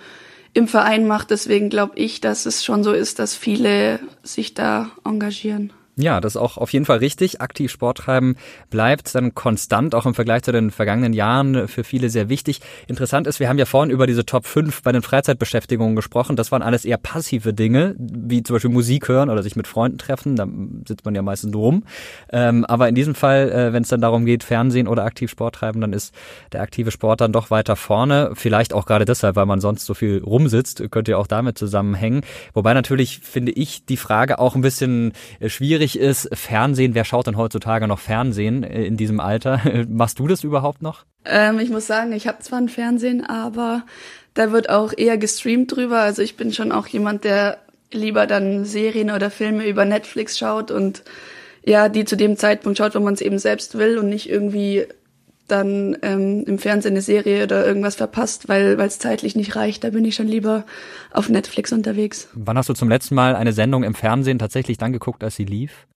im 0.53 0.69
Verein 0.69 1.09
macht. 1.09 1.33
Deswegen 1.33 1.69
glaube 1.69 1.99
ich, 1.99 2.21
dass 2.21 2.47
es 2.47 2.65
schon 2.65 2.85
so 2.85 2.93
ist, 2.93 3.19
dass 3.19 3.35
viele 3.35 3.99
sich 4.23 4.55
da 4.55 4.93
engagieren. 5.05 5.73
Ja, 5.99 6.21
das 6.21 6.35
ist 6.35 6.37
auch 6.37 6.59
auf 6.59 6.75
jeden 6.75 6.85
Fall 6.85 6.99
richtig. 6.99 7.41
Aktiv 7.41 7.71
Sport 7.71 7.97
treiben 7.99 8.37
bleibt 8.69 9.15
dann 9.15 9.35
konstant, 9.35 9.95
auch 9.95 10.05
im 10.05 10.13
Vergleich 10.13 10.43
zu 10.43 10.53
den 10.53 10.71
vergangenen 10.71 11.15
Jahren 11.15 11.69
für 11.69 11.85
viele 11.85 12.11
sehr 12.11 12.29
wichtig. 12.29 12.61
Interessant 12.87 13.27
ist, 13.27 13.41
wir 13.41 13.49
haben 13.49 13.57
ja 13.57 13.65
vorhin 13.65 13.91
über 13.91 14.07
diese 14.07 14.27
Top 14.27 14.47
5 14.47 14.83
bei 14.83 14.93
den 14.93 15.01
Freizeitbeschäftigungen 15.01 15.97
gesprochen. 15.97 16.37
Das 16.37 16.53
waren 16.53 16.61
alles 16.61 16.85
eher 16.85 16.99
passive 16.99 17.55
Dinge, 17.55 17.95
wie 17.99 18.43
zum 18.43 18.57
Beispiel 18.57 18.71
Musik 18.71 19.09
hören 19.09 19.31
oder 19.31 19.43
sich 19.43 19.57
mit 19.57 19.67
Freunden 19.67 19.97
treffen. 19.97 20.37
Da 20.37 20.47
sitzt 20.87 21.07
man 21.07 21.15
ja 21.15 21.23
meistens 21.23 21.55
rum. 21.55 21.85
Ähm, 22.31 22.67
aber 22.67 22.91
in 22.91 22.95
diesem 22.95 23.15
Fall, 23.15 23.51
äh, 23.51 23.73
wenn 23.73 23.83
es 23.83 23.89
dann 23.89 24.03
darum 24.03 24.27
geht, 24.27 24.45
Fernsehen 24.45 24.89
oder 24.89 25.05
aktiv 25.05 25.31
Sport 25.31 25.55
treiben, 25.55 25.81
dann 25.81 25.95
ist 25.95 26.15
der 26.53 26.61
aktive 26.61 26.91
Sport 26.91 27.23
dann 27.23 27.33
doch 27.33 27.51
weiter 27.51 27.75
vorne. 27.75 28.33
Vielleicht 28.35 28.75
auch 28.75 28.85
gerade 28.85 29.07
deshalb, 29.07 29.35
weil 29.37 29.47
man 29.47 29.63
sonst 29.63 29.87
so 29.87 29.95
viel 29.95 30.23
rumsitzt, 30.23 30.91
könnte 30.91 31.13
ja 31.13 31.17
auch 31.17 31.27
damit 31.27 31.57
zusammenhängen. 31.57 32.21
Wobei 32.53 32.75
natürlich, 32.75 33.21
finde 33.21 33.53
ich, 33.53 33.87
die 33.87 33.97
Frage 33.97 34.39
auch 34.39 34.55
ein 34.57 34.61
bisschen 34.61 35.15
äh, 35.41 35.49
schwierig 35.49 35.86
schwierig 35.87 35.99
ist, 35.99 36.29
Fernsehen, 36.33 36.95
wer 36.95 37.05
schaut 37.05 37.27
denn 37.27 37.37
heutzutage 37.37 37.87
noch 37.87 37.99
Fernsehen 37.99 38.63
äh, 38.63 38.85
in 38.85 38.97
diesem 38.97 39.21
Alter? 39.21 39.61
Machst 39.89 40.19
du 40.19 40.27
das 40.27 40.45
überhaupt 40.45 40.83
noch? 40.83 41.05
Ähm, 41.25 41.59
ich 41.59 41.71
muss 41.71 41.87
sagen, 41.87 42.13
ich 42.13 42.27
habe 42.27 42.39
zwar 42.41 42.59
ein 42.59 42.69
Fernsehen, 42.69 43.25
aber 43.25 43.85
da 44.35 44.53
wird 44.53 44.69
auch 44.69 44.93
eher 44.97 45.19
gestreamt 45.19 45.75
drüber. 45.75 46.01
Also 46.01 46.23
ich 46.23 46.37
bin 46.37 46.53
schon 46.53 46.73
auch 46.73 46.87
jemand, 46.87 47.25
der 47.25 47.59
lieber 47.93 48.27
dann 48.27 48.65
Serien 48.65 49.11
oder 49.11 49.31
Filme 49.31 49.67
über 49.67 49.85
Netflix 49.85 50.39
schaut 50.39 50.71
und 50.71 51.03
ja, 51.65 51.89
die 51.89 52.05
zu 52.05 52.17
dem 52.17 52.37
Zeitpunkt 52.37 52.79
schaut, 52.79 52.95
wo 52.95 53.01
man 53.01 53.15
es 53.15 53.21
eben 53.21 53.39
selbst 53.39 53.77
will 53.79 53.99
und 53.99 54.09
nicht 54.09 54.29
irgendwie 54.29 54.87
dann 55.49 55.97
ähm, 56.03 56.45
im 56.47 56.59
Fernsehen 56.59 56.93
eine 56.93 57.03
Serie 57.03 57.45
oder 57.45 57.67
irgendwas 57.67 57.97
verpasst, 57.97 58.49
weil 58.49 58.79
es 58.81 58.99
zeitlich 58.99 59.37
nicht 59.37 59.57
reicht. 59.57 59.85
Da 59.85 59.91
bin 59.91 60.05
ich 60.05 60.15
schon 60.15 60.29
lieber 60.29 60.65
auf 61.13 61.29
Netflix 61.29 61.73
unterwegs. 61.73 62.29
Wann 62.35 62.59
hast 62.59 62.69
du 62.69 62.75
zum 62.75 62.89
letzten 62.89 63.15
Mal 63.15 63.37
eine 63.37 63.53
Sendung 63.53 63.85
im 63.85 63.95
Fernsehen 63.95 64.39
tatsächlich 64.39 64.79
dann 64.79 64.93
geguckt, 64.93 65.23
als 65.23 65.37
sie 65.37 65.45
lief? 65.45 65.87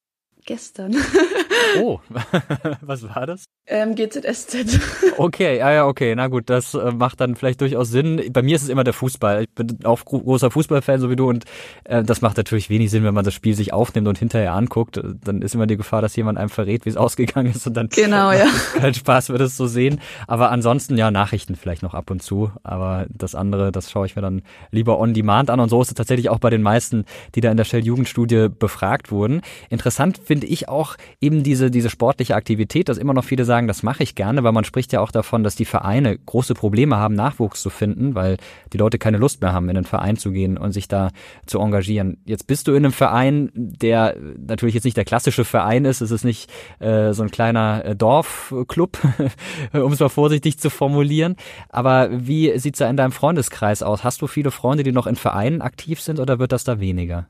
Gestern. 0.44 0.96
Oh, 1.78 2.00
was 2.80 3.02
war 3.02 3.26
das? 3.26 3.44
Ähm, 3.66 3.94
GZSZ. 3.94 4.80
Okay, 5.16 5.58
ja, 5.58 5.72
ja, 5.72 5.86
okay. 5.86 6.14
Na 6.14 6.28
gut, 6.28 6.50
das 6.50 6.74
äh, 6.74 6.92
macht 6.92 7.20
dann 7.20 7.36
vielleicht 7.36 7.60
durchaus 7.60 7.90
Sinn. 7.90 8.22
Bei 8.32 8.42
mir 8.42 8.56
ist 8.56 8.62
es 8.62 8.68
immer 8.68 8.84
der 8.84 8.92
Fußball. 8.92 9.42
Ich 9.42 9.54
bin 9.54 9.84
auch 9.84 10.04
großer 10.04 10.50
Fußballfan, 10.50 11.00
so 11.00 11.10
wie 11.10 11.16
du, 11.16 11.28
und 11.28 11.44
äh, 11.84 12.02
das 12.02 12.20
macht 12.20 12.36
natürlich 12.36 12.70
wenig 12.70 12.90
Sinn, 12.90 13.04
wenn 13.04 13.14
man 13.14 13.24
das 13.24 13.34
Spiel 13.34 13.54
sich 13.54 13.72
aufnimmt 13.72 14.08
und 14.08 14.18
hinterher 14.18 14.54
anguckt. 14.54 15.00
Dann 15.24 15.42
ist 15.42 15.54
immer 15.54 15.66
die 15.66 15.76
Gefahr, 15.76 16.02
dass 16.02 16.16
jemand 16.16 16.38
einem 16.38 16.48
verrät, 16.48 16.84
wie 16.84 16.90
es 16.90 16.96
ausgegangen 17.00 17.52
ist 17.52 17.66
und 17.66 17.74
dann 17.74 17.88
genau, 17.88 18.32
ja. 18.32 18.46
kein 18.78 18.94
Spaß 18.94 19.28
wird 19.28 19.40
es 19.40 19.56
so 19.56 19.66
sehen. 19.66 20.00
Aber 20.26 20.50
ansonsten 20.50 20.96
ja, 20.96 21.10
Nachrichten 21.10 21.54
vielleicht 21.54 21.82
noch 21.82 21.94
ab 21.94 22.10
und 22.10 22.22
zu. 22.22 22.50
Aber 22.62 23.06
das 23.10 23.34
andere, 23.34 23.72
das 23.72 23.90
schaue 23.90 24.06
ich 24.06 24.16
mir 24.16 24.22
dann 24.22 24.42
lieber 24.70 24.98
on 24.98 25.14
demand 25.14 25.50
an. 25.50 25.60
Und 25.60 25.68
so 25.68 25.80
ist 25.80 25.88
es 25.88 25.94
tatsächlich 25.94 26.28
auch 26.30 26.38
bei 26.38 26.50
den 26.50 26.62
meisten, 26.62 27.04
die 27.34 27.40
da 27.40 27.50
in 27.50 27.56
der 27.56 27.64
Shell 27.64 27.84
Jugendstudie 27.84 28.48
befragt 28.48 29.10
wurden. 29.10 29.42
Interessant 29.68 30.18
finde 30.18 30.46
ich 30.46 30.68
auch 30.68 30.96
eben 31.20 31.42
diese 31.42 31.49
diese, 31.50 31.68
diese 31.68 31.90
sportliche 31.90 32.36
Aktivität, 32.36 32.88
dass 32.88 32.96
immer 32.96 33.12
noch 33.12 33.24
viele 33.24 33.44
sagen, 33.44 33.66
das 33.66 33.82
mache 33.82 34.04
ich 34.04 34.14
gerne, 34.14 34.44
weil 34.44 34.52
man 34.52 34.62
spricht 34.62 34.92
ja 34.92 35.00
auch 35.00 35.10
davon, 35.10 35.42
dass 35.42 35.56
die 35.56 35.64
Vereine 35.64 36.16
große 36.16 36.54
Probleme 36.54 36.96
haben, 36.96 37.16
Nachwuchs 37.16 37.60
zu 37.60 37.70
finden, 37.70 38.14
weil 38.14 38.36
die 38.72 38.78
Leute 38.78 38.98
keine 38.98 39.18
Lust 39.18 39.40
mehr 39.40 39.52
haben, 39.52 39.68
in 39.68 39.76
einen 39.76 39.84
Verein 39.84 40.16
zu 40.16 40.30
gehen 40.30 40.56
und 40.56 40.70
sich 40.70 40.86
da 40.86 41.10
zu 41.46 41.58
engagieren. 41.58 42.18
Jetzt 42.24 42.46
bist 42.46 42.68
du 42.68 42.70
in 42.70 42.84
einem 42.84 42.92
Verein, 42.92 43.50
der 43.52 44.16
natürlich 44.38 44.76
jetzt 44.76 44.84
nicht 44.84 44.96
der 44.96 45.04
klassische 45.04 45.44
Verein 45.44 45.86
ist, 45.86 46.02
es 46.02 46.12
ist 46.12 46.22
nicht 46.22 46.48
äh, 46.78 47.12
so 47.14 47.24
ein 47.24 47.32
kleiner 47.32 47.84
äh, 47.84 47.96
Dorfclub, 47.96 48.98
um 49.72 49.92
es 49.92 49.98
mal 49.98 50.08
vorsichtig 50.08 50.60
zu 50.60 50.70
formulieren. 50.70 51.34
Aber 51.68 52.10
wie 52.12 52.56
sieht's 52.60 52.78
da 52.78 52.88
in 52.88 52.96
deinem 52.96 53.10
Freundeskreis 53.12 53.82
aus? 53.82 54.04
Hast 54.04 54.22
du 54.22 54.28
viele 54.28 54.52
Freunde, 54.52 54.84
die 54.84 54.92
noch 54.92 55.08
in 55.08 55.16
Vereinen 55.16 55.62
aktiv 55.62 56.00
sind 56.00 56.20
oder 56.20 56.38
wird 56.38 56.52
das 56.52 56.62
da 56.62 56.78
weniger? 56.78 57.26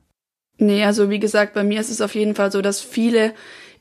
Nee, 0.59 0.85
also 0.85 1.09
wie 1.09 1.21
gesagt, 1.21 1.55
bei 1.55 1.65
mir 1.65 1.81
ist 1.81 1.89
es 1.89 2.03
auf 2.03 2.15
jeden 2.15 2.35
Fall 2.35 2.53
so, 2.53 2.61
dass 2.61 2.83
viele 2.83 3.33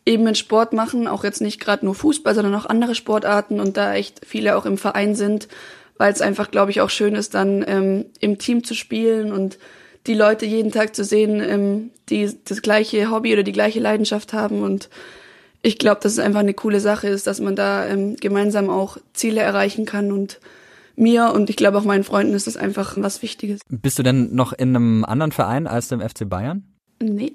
eben 0.05 0.27
in 0.27 0.35
Sport 0.35 0.73
machen, 0.73 1.07
auch 1.07 1.23
jetzt 1.23 1.41
nicht 1.41 1.59
gerade 1.59 1.85
nur 1.85 1.95
Fußball, 1.95 2.35
sondern 2.35 2.55
auch 2.55 2.65
andere 2.65 2.95
Sportarten 2.95 3.59
und 3.59 3.77
da 3.77 3.93
echt 3.93 4.21
viele 4.25 4.57
auch 4.57 4.65
im 4.65 4.77
Verein 4.77 5.15
sind, 5.15 5.47
weil 5.97 6.11
es 6.11 6.21
einfach, 6.21 6.51
glaube 6.51 6.71
ich, 6.71 6.81
auch 6.81 6.89
schön 6.89 7.15
ist, 7.15 7.33
dann 7.33 7.63
ähm, 7.67 8.05
im 8.19 8.37
Team 8.37 8.63
zu 8.63 8.73
spielen 8.73 9.31
und 9.31 9.59
die 10.07 10.13
Leute 10.13 10.45
jeden 10.45 10.71
Tag 10.71 10.95
zu 10.95 11.03
sehen, 11.03 11.41
ähm, 11.41 11.91
die 12.09 12.29
das 12.45 12.61
gleiche 12.61 13.11
Hobby 13.11 13.33
oder 13.33 13.43
die 13.43 13.51
gleiche 13.51 13.79
Leidenschaft 13.79 14.33
haben 14.33 14.63
und 14.63 14.89
ich 15.61 15.77
glaube, 15.77 15.99
dass 16.01 16.13
es 16.13 16.19
einfach 16.19 16.39
eine 16.39 16.53
coole 16.53 16.79
Sache 16.79 17.07
ist, 17.09 17.27
dass 17.27 17.41
man 17.41 17.55
da 17.55 17.85
ähm, 17.85 18.15
gemeinsam 18.15 18.69
auch 18.69 18.97
Ziele 19.13 19.41
erreichen 19.41 19.85
kann 19.85 20.11
und 20.11 20.39
mir 20.95 21.31
und 21.33 21.49
ich 21.49 21.55
glaube 21.55 21.77
auch 21.77 21.83
meinen 21.83 22.03
Freunden 22.03 22.33
ist 22.33 22.47
das 22.47 22.57
einfach 22.57 22.95
was 22.97 23.21
Wichtiges. 23.21 23.61
Bist 23.69 23.99
du 23.99 24.03
denn 24.03 24.33
noch 24.35 24.53
in 24.53 24.75
einem 24.75 25.05
anderen 25.05 25.31
Verein 25.31 25.67
als 25.67 25.87
dem 25.87 26.01
FC 26.01 26.29
Bayern? 26.29 26.63
Nee. 27.01 27.33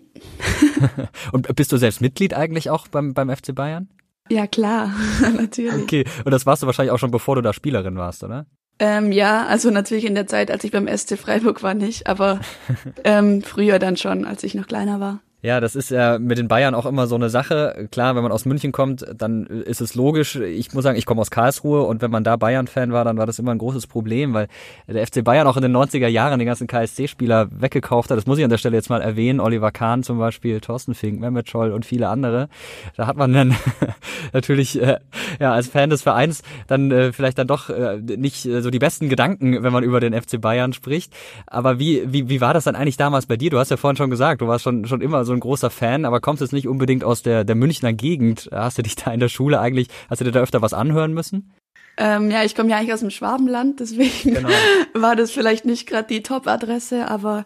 und 1.32 1.54
bist 1.56 1.72
du 1.72 1.76
selbst 1.76 2.00
Mitglied 2.00 2.34
eigentlich 2.34 2.70
auch 2.70 2.88
beim, 2.88 3.14
beim 3.14 3.34
FC 3.34 3.54
Bayern? 3.54 3.88
Ja, 4.30 4.46
klar, 4.46 4.92
natürlich. 5.36 5.82
Okay, 5.82 6.04
und 6.24 6.32
das 6.32 6.46
warst 6.46 6.62
du 6.62 6.66
wahrscheinlich 6.66 6.92
auch 6.92 6.98
schon 6.98 7.10
bevor 7.10 7.36
du 7.36 7.42
da 7.42 7.52
Spielerin 7.52 7.96
warst, 7.96 8.24
oder? 8.24 8.46
Ähm, 8.78 9.12
ja, 9.12 9.46
also 9.46 9.70
natürlich 9.70 10.04
in 10.04 10.14
der 10.14 10.26
Zeit, 10.26 10.50
als 10.50 10.64
ich 10.64 10.72
beim 10.72 10.88
SC 10.88 11.16
Freiburg 11.18 11.62
war, 11.62 11.74
nicht, 11.74 12.06
aber 12.06 12.40
ähm, 13.04 13.42
früher 13.42 13.78
dann 13.78 13.96
schon, 13.96 14.24
als 14.24 14.42
ich 14.42 14.54
noch 14.54 14.66
kleiner 14.66 15.00
war. 15.00 15.20
Ja, 15.44 15.60
das 15.60 15.76
ist 15.76 15.90
ja 15.90 16.18
mit 16.18 16.38
den 16.38 16.48
Bayern 16.48 16.74
auch 16.74 16.86
immer 16.86 17.06
so 17.06 17.16
eine 17.16 17.28
Sache. 17.28 17.86
Klar, 17.90 18.16
wenn 18.16 18.22
man 18.22 18.32
aus 18.32 18.46
München 18.46 18.72
kommt, 18.72 19.04
dann 19.14 19.44
ist 19.44 19.82
es 19.82 19.94
logisch. 19.94 20.36
Ich 20.36 20.72
muss 20.72 20.84
sagen, 20.84 20.96
ich 20.96 21.04
komme 21.04 21.20
aus 21.20 21.30
Karlsruhe 21.30 21.82
und 21.82 22.00
wenn 22.00 22.10
man 22.10 22.24
da 22.24 22.36
Bayern-Fan 22.36 22.92
war, 22.92 23.04
dann 23.04 23.18
war 23.18 23.26
das 23.26 23.38
immer 23.38 23.50
ein 23.50 23.58
großes 23.58 23.86
Problem, 23.86 24.32
weil 24.32 24.48
der 24.88 25.06
FC 25.06 25.22
Bayern 25.22 25.46
auch 25.46 25.58
in 25.58 25.62
den 25.62 25.76
90er 25.76 26.06
Jahren 26.06 26.38
den 26.38 26.46
ganzen 26.46 26.66
KSC-Spieler 26.66 27.48
weggekauft 27.50 28.10
hat. 28.10 28.16
Das 28.16 28.24
muss 28.24 28.38
ich 28.38 28.44
an 28.44 28.48
der 28.48 28.56
Stelle 28.56 28.74
jetzt 28.74 28.88
mal 28.88 29.02
erwähnen. 29.02 29.38
Oliver 29.38 29.70
Kahn 29.70 30.02
zum 30.02 30.18
Beispiel, 30.18 30.62
Thorsten 30.62 30.94
Fink, 30.94 31.20
Mehmet 31.20 31.50
Scholl 31.50 31.72
und 31.72 31.84
viele 31.84 32.08
andere. 32.08 32.48
Da 32.96 33.06
hat 33.06 33.18
man 33.18 33.34
dann 33.34 33.54
natürlich 34.32 34.80
äh, 34.80 34.96
ja 35.40 35.52
als 35.52 35.68
Fan 35.68 35.90
des 35.90 36.00
Vereins 36.00 36.42
dann 36.68 36.90
äh, 36.90 37.12
vielleicht 37.12 37.36
dann 37.36 37.48
doch 37.48 37.68
äh, 37.68 37.98
nicht 37.98 38.46
äh, 38.46 38.62
so 38.62 38.70
die 38.70 38.78
besten 38.78 39.10
Gedanken, 39.10 39.62
wenn 39.62 39.74
man 39.74 39.84
über 39.84 40.00
den 40.00 40.18
FC 40.18 40.40
Bayern 40.40 40.72
spricht. 40.72 41.12
Aber 41.46 41.78
wie, 41.78 42.10
wie, 42.10 42.30
wie 42.30 42.40
war 42.40 42.54
das 42.54 42.64
dann 42.64 42.76
eigentlich 42.76 42.96
damals 42.96 43.26
bei 43.26 43.36
dir? 43.36 43.50
Du 43.50 43.58
hast 43.58 43.70
ja 43.70 43.76
vorhin 43.76 43.98
schon 43.98 44.08
gesagt, 44.08 44.40
du 44.40 44.48
warst 44.48 44.64
schon, 44.64 44.86
schon 44.86 45.02
immer 45.02 45.26
so 45.26 45.33
ein 45.34 45.40
großer 45.40 45.70
Fan, 45.70 46.04
aber 46.04 46.20
kommst 46.20 46.40
jetzt 46.40 46.52
nicht 46.52 46.68
unbedingt 46.68 47.04
aus 47.04 47.22
der, 47.22 47.44
der 47.44 47.54
Münchner 47.54 47.92
Gegend. 47.92 48.48
Hast 48.52 48.78
du 48.78 48.82
dich 48.82 48.96
da 48.96 49.12
in 49.12 49.20
der 49.20 49.28
Schule 49.28 49.60
eigentlich, 49.60 49.88
hast 50.08 50.20
du 50.20 50.24
dir 50.24 50.32
da 50.32 50.40
öfter 50.40 50.62
was 50.62 50.74
anhören 50.74 51.12
müssen? 51.12 51.52
Ähm, 51.96 52.30
ja, 52.30 52.42
ich 52.42 52.56
komme 52.56 52.70
ja 52.70 52.78
eigentlich 52.78 52.92
aus 52.92 53.00
dem 53.00 53.10
Schwabenland, 53.10 53.78
deswegen 53.78 54.34
genau. 54.34 54.48
war 54.94 55.14
das 55.14 55.30
vielleicht 55.30 55.64
nicht 55.64 55.86
gerade 55.86 56.08
die 56.08 56.22
Top-Adresse, 56.22 57.08
aber 57.08 57.44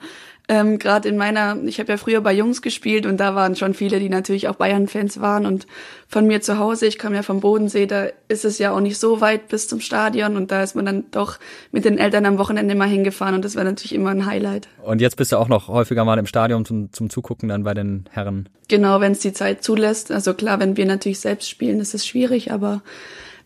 Ähm, 0.51 0.79
Gerade 0.79 1.09
in 1.11 1.19
meiner, 1.19 1.59
ich 1.65 1.79
habe 1.79 1.93
ja 1.93 1.99
früher 1.99 2.23
bei 2.23 2.33
Jungs 2.33 2.63
gespielt 2.63 3.05
und 3.05 3.19
da 3.19 3.35
waren 3.35 3.55
schon 3.55 3.75
viele, 3.75 4.01
die 4.01 4.09
natürlich 4.09 4.49
auch 4.49 4.55
Bayern-Fans 4.55 5.21
waren. 5.21 5.45
Und 5.45 5.67
von 6.09 6.27
mir 6.27 6.41
zu 6.41 6.59
Hause, 6.59 6.87
ich 6.87 6.99
komme 6.99 7.17
ja 7.17 7.23
vom 7.23 7.41
Bodensee, 7.41 7.85
da 7.85 8.07
ist 8.29 8.47
es 8.47 8.59
ja 8.59 8.73
auch 8.73 8.81
nicht 8.81 8.99
so 8.99 9.21
weit 9.21 9.49
bis 9.49 9.69
zum 9.69 9.81
Stadion 9.81 10.37
und 10.37 10.51
da 10.51 10.63
ist 10.63 10.75
man 10.75 10.87
dann 10.87 11.05
doch 11.11 11.39
mit 11.71 11.85
den 11.85 11.99
Eltern 11.99 12.25
am 12.25 12.39
Wochenende 12.39 12.75
mal 12.75 12.89
hingefahren 12.89 13.35
und 13.35 13.45
das 13.45 13.57
war 13.57 13.65
natürlich 13.65 13.95
immer 13.95 14.09
ein 14.09 14.25
Highlight. 14.25 14.69
Und 14.83 15.03
jetzt 15.03 15.17
bist 15.17 15.33
du 15.33 15.37
auch 15.37 15.49
noch 15.49 15.69
häufiger 15.69 16.07
mal 16.07 16.19
im 16.19 16.27
Stadion 16.27 16.65
zum, 16.65 16.93
zum 16.95 17.11
Zugucken 17.11 17.51
dann 17.51 17.63
bei 17.63 17.75
den 17.75 18.09
Herren. 18.11 18.49
Genau, 18.69 19.01
wenn 19.03 19.13
es 19.13 19.21
die 19.21 19.35
Zeit 19.35 19.63
zulässt. 19.63 20.11
Also 20.11 20.33
klar, 20.33 20.61
wenn 20.61 20.79
wir 20.79 20.87
natürlich 20.87 21.21
selbst 21.21 21.51
spielen, 21.51 21.79
ist 21.79 21.95
es 21.95 22.07
schwierig, 22.07 22.53
aber 22.53 22.83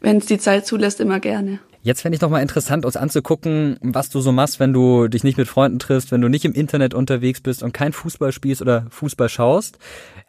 wenn 0.01 0.19
es 0.19 0.27
die 0.27 0.39
Zeit 0.39 0.67
zulässt, 0.67 1.01
immer 1.01 1.19
gerne. 1.19 1.59
Jetzt 1.85 2.03
fände 2.03 2.15
ich 2.15 2.23
noch 2.23 2.31
mal 2.31 2.41
interessant, 2.41 2.87
uns 2.87 2.97
anzugucken, 2.97 3.77
was 3.83 4.09
du 4.09 4.21
so 4.21 4.31
machst, 4.31 4.61
wenn 4.61 4.73
du 4.73 5.09
dich 5.09 5.25
nicht 5.25 5.37
mit 5.37 5.49
Freunden 5.49 5.81
triffst, 5.81 6.13
wenn 6.13 6.21
du 6.21 6.29
nicht 6.29 6.45
im 6.45 6.53
Internet 6.53 6.95
unterwegs 6.95 7.41
bist 7.41 7.65
und 7.65 7.73
kein 7.73 7.93
Fußball 7.93 8.31
spielst 8.31 8.63
oder 8.63 8.87
Fußball 8.91 9.29
schaust. 9.29 9.79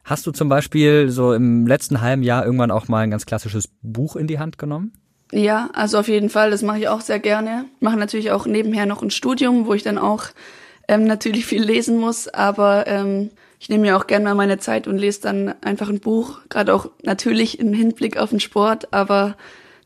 Hast 0.04 0.26
du 0.26 0.32
zum 0.32 0.50
Beispiel 0.50 1.12
so 1.12 1.32
im 1.32 1.68
letzten 1.68 2.02
halben 2.02 2.24
Jahr 2.24 2.44
irgendwann 2.44 2.72
auch 2.72 2.88
mal 2.88 3.02
ein 3.02 3.12
ganz 3.12 3.28
klassisches 3.28 3.70
Buch 3.84 4.16
in 4.16 4.26
die 4.26 4.40
Hand 4.40 4.58
genommen? 4.58 4.94
Ja, 5.32 5.70
also 5.74 6.00
auf 6.00 6.08
jeden 6.08 6.30
Fall. 6.30 6.50
Das 6.50 6.64
mache 6.64 6.80
ich 6.80 6.88
auch 6.88 7.02
sehr 7.02 7.20
gerne. 7.20 7.66
Mache 7.80 7.98
natürlich 7.98 8.32
auch 8.32 8.48
nebenher 8.48 8.88
noch 8.88 9.04
ein 9.04 9.12
Studium, 9.12 9.68
wo 9.68 9.76
ich 9.76 9.84
dann 9.84 10.00
auch 10.00 10.26
ähm, 10.88 11.06
natürlich 11.06 11.46
viel 11.46 11.64
lesen 11.64 12.00
muss, 12.00 12.28
aber 12.28 12.88
ähm, 12.88 13.30
ich 13.60 13.70
nehme 13.70 13.84
mir 13.84 13.98
auch 13.98 14.08
gerne 14.08 14.26
mal 14.26 14.36
meine 14.36 14.58
Zeit 14.58 14.88
und 14.88 14.98
lese 14.98 15.22
dann 15.22 15.54
einfach 15.62 15.88
ein 15.88 16.00
Buch, 16.00 16.40
gerade 16.50 16.74
auch 16.74 16.90
natürlich 17.04 17.60
im 17.60 17.74
Hinblick 17.74 18.18
auf 18.18 18.32
den 18.32 18.40
Sport, 18.40 18.92
aber 18.92 19.38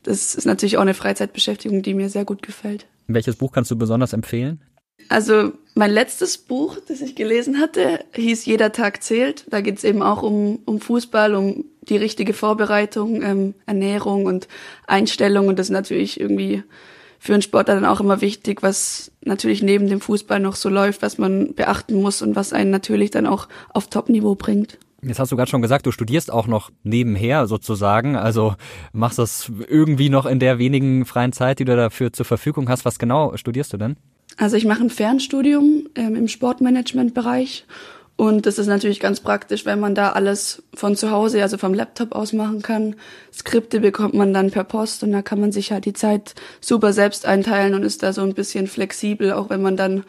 das 0.07 0.35
ist 0.35 0.45
natürlich 0.45 0.77
auch 0.77 0.81
eine 0.81 0.93
Freizeitbeschäftigung, 0.93 1.81
die 1.81 1.93
mir 1.93 2.09
sehr 2.09 2.23
gut 2.23 2.41
gefällt. 2.41 2.85
Welches 3.07 3.35
Buch 3.35 3.51
kannst 3.51 3.71
du 3.71 3.75
besonders 3.75 4.13
empfehlen? 4.13 4.61
Also 5.09 5.51
mein 5.75 5.91
letztes 5.91 6.37
Buch, 6.37 6.77
das 6.87 7.01
ich 7.01 7.15
gelesen 7.15 7.59
hatte, 7.59 8.03
hieß 8.13 8.45
Jeder 8.45 8.71
Tag 8.71 9.03
zählt. 9.03 9.45
Da 9.49 9.61
geht 9.61 9.77
es 9.77 9.83
eben 9.83 10.01
auch 10.01 10.23
um, 10.23 10.59
um 10.65 10.79
Fußball, 10.79 11.35
um 11.35 11.65
die 11.81 11.97
richtige 11.97 12.33
Vorbereitung, 12.33 13.21
ähm, 13.21 13.53
Ernährung 13.65 14.25
und 14.25 14.47
Einstellung. 14.87 15.47
Und 15.47 15.59
das 15.59 15.67
ist 15.67 15.71
natürlich 15.71 16.19
irgendwie 16.19 16.63
für 17.19 17.33
einen 17.33 17.41
Sportler 17.41 17.75
dann 17.75 17.85
auch 17.85 17.99
immer 17.99 18.21
wichtig, 18.21 18.63
was 18.63 19.11
natürlich 19.21 19.61
neben 19.61 19.87
dem 19.87 20.01
Fußball 20.01 20.39
noch 20.39 20.55
so 20.55 20.69
läuft, 20.69 21.01
was 21.01 21.17
man 21.17 21.53
beachten 21.53 22.01
muss 22.01 22.21
und 22.21 22.35
was 22.35 22.53
einen 22.53 22.71
natürlich 22.71 23.11
dann 23.11 23.27
auch 23.27 23.47
auf 23.73 23.89
Top-Niveau 23.89 24.35
bringt. 24.35 24.77
Jetzt 25.03 25.19
hast 25.19 25.31
du 25.31 25.35
gerade 25.35 25.49
schon 25.49 25.61
gesagt, 25.61 25.85
du 25.85 25.91
studierst 25.91 26.31
auch 26.31 26.47
noch 26.47 26.71
nebenher 26.83 27.45
sozusagen, 27.47 28.15
also 28.15 28.55
machst 28.93 29.19
das 29.19 29.51
irgendwie 29.67 30.09
noch 30.09 30.25
in 30.25 30.39
der 30.39 30.57
wenigen 30.57 31.05
freien 31.05 31.33
Zeit, 31.33 31.59
die 31.59 31.65
du 31.65 31.75
dafür 31.75 32.11
zur 32.11 32.25
Verfügung 32.25 32.67
hast. 32.67 32.83
Was 32.83 32.97
genau 32.97 33.37
studierst 33.37 33.73
du 33.73 33.77
denn? 33.77 33.97
Also 34.37 34.57
ich 34.57 34.65
mache 34.65 34.81
ein 34.81 34.89
Fernstudium 34.89 35.87
ähm, 35.95 36.15
im 36.15 36.27
Sportmanagement-Bereich 36.27 37.65
und 38.17 38.47
das 38.47 38.57
ist 38.57 38.65
natürlich 38.65 38.99
ganz 38.99 39.19
praktisch, 39.19 39.67
wenn 39.67 39.79
man 39.79 39.93
da 39.93 40.11
alles 40.13 40.63
von 40.73 40.95
zu 40.95 41.11
Hause, 41.11 41.43
also 41.43 41.59
vom 41.59 41.75
Laptop 41.75 42.13
aus 42.13 42.33
machen 42.33 42.63
kann. 42.63 42.95
Skripte 43.31 43.79
bekommt 43.79 44.15
man 44.15 44.33
dann 44.33 44.49
per 44.49 44.63
Post 44.63 45.03
und 45.03 45.11
da 45.11 45.21
kann 45.21 45.39
man 45.39 45.51
sich 45.51 45.71
halt 45.71 45.85
die 45.85 45.93
Zeit 45.93 46.33
super 46.59 46.93
selbst 46.93 47.27
einteilen 47.27 47.75
und 47.75 47.83
ist 47.83 48.01
da 48.01 48.13
so 48.13 48.23
ein 48.23 48.33
bisschen 48.33 48.65
flexibel, 48.65 49.33
auch 49.33 49.51
wenn 49.51 49.61
man 49.61 49.77
dann 49.77 50.03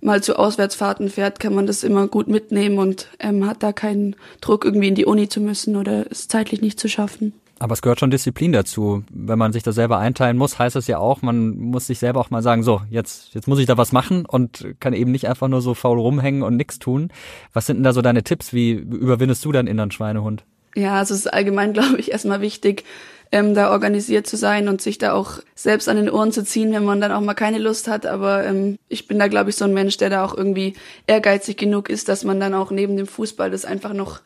mal 0.00 0.22
zu 0.22 0.38
Auswärtsfahrten 0.38 1.08
fährt, 1.08 1.40
kann 1.40 1.54
man 1.54 1.66
das 1.66 1.84
immer 1.84 2.06
gut 2.06 2.28
mitnehmen 2.28 2.78
und 2.78 3.08
ähm, 3.18 3.46
hat 3.46 3.62
da 3.62 3.72
keinen 3.72 4.16
Druck, 4.40 4.64
irgendwie 4.64 4.88
in 4.88 4.94
die 4.94 5.06
Uni 5.06 5.28
zu 5.28 5.40
müssen 5.40 5.76
oder 5.76 6.06
es 6.10 6.28
zeitlich 6.28 6.60
nicht 6.60 6.78
zu 6.78 6.88
schaffen. 6.88 7.32
Aber 7.60 7.72
es 7.72 7.82
gehört 7.82 7.98
schon 7.98 8.10
Disziplin 8.10 8.52
dazu. 8.52 9.02
Wenn 9.10 9.38
man 9.38 9.52
sich 9.52 9.64
das 9.64 9.74
selber 9.74 9.98
einteilen 9.98 10.36
muss, 10.36 10.58
heißt 10.58 10.76
das 10.76 10.86
ja 10.86 10.98
auch, 10.98 11.22
man 11.22 11.58
muss 11.58 11.88
sich 11.88 11.98
selber 11.98 12.20
auch 12.20 12.30
mal 12.30 12.42
sagen, 12.42 12.62
so, 12.62 12.82
jetzt, 12.88 13.34
jetzt 13.34 13.48
muss 13.48 13.58
ich 13.58 13.66
da 13.66 13.76
was 13.76 13.90
machen 13.90 14.26
und 14.26 14.74
kann 14.78 14.92
eben 14.92 15.10
nicht 15.10 15.28
einfach 15.28 15.48
nur 15.48 15.60
so 15.60 15.74
faul 15.74 15.98
rumhängen 15.98 16.42
und 16.42 16.56
nichts 16.56 16.78
tun. 16.78 17.10
Was 17.52 17.66
sind 17.66 17.78
denn 17.78 17.84
da 17.84 17.92
so 17.92 18.02
deine 18.02 18.22
Tipps? 18.22 18.52
Wie 18.52 18.72
überwindest 18.72 19.44
du 19.44 19.50
deinen 19.50 19.66
inneren 19.66 19.90
Schweinehund? 19.90 20.44
Ja, 20.76 20.98
also 20.98 21.14
es 21.14 21.20
ist 21.20 21.32
allgemein, 21.32 21.72
glaube 21.74 21.98
ich, 21.98 22.12
erstmal 22.12 22.40
wichtig, 22.40 22.84
ähm, 23.30 23.54
da 23.54 23.70
organisiert 23.70 24.26
zu 24.26 24.36
sein 24.36 24.68
und 24.68 24.80
sich 24.80 24.98
da 24.98 25.12
auch 25.12 25.40
selbst 25.54 25.88
an 25.88 25.96
den 25.96 26.10
Ohren 26.10 26.32
zu 26.32 26.44
ziehen, 26.44 26.72
wenn 26.72 26.84
man 26.84 27.00
dann 27.00 27.12
auch 27.12 27.20
mal 27.20 27.34
keine 27.34 27.58
Lust 27.58 27.88
hat. 27.88 28.06
Aber 28.06 28.44
ähm, 28.44 28.78
ich 28.88 29.06
bin 29.06 29.18
da, 29.18 29.28
glaube 29.28 29.50
ich, 29.50 29.56
so 29.56 29.64
ein 29.64 29.74
Mensch, 29.74 29.96
der 29.98 30.10
da 30.10 30.24
auch 30.24 30.36
irgendwie 30.36 30.74
ehrgeizig 31.06 31.56
genug 31.56 31.90
ist, 31.90 32.08
dass 32.08 32.24
man 32.24 32.40
dann 32.40 32.54
auch 32.54 32.70
neben 32.70 32.96
dem 32.96 33.06
Fußball 33.06 33.50
das 33.50 33.64
einfach 33.64 33.92
noch 33.92 34.20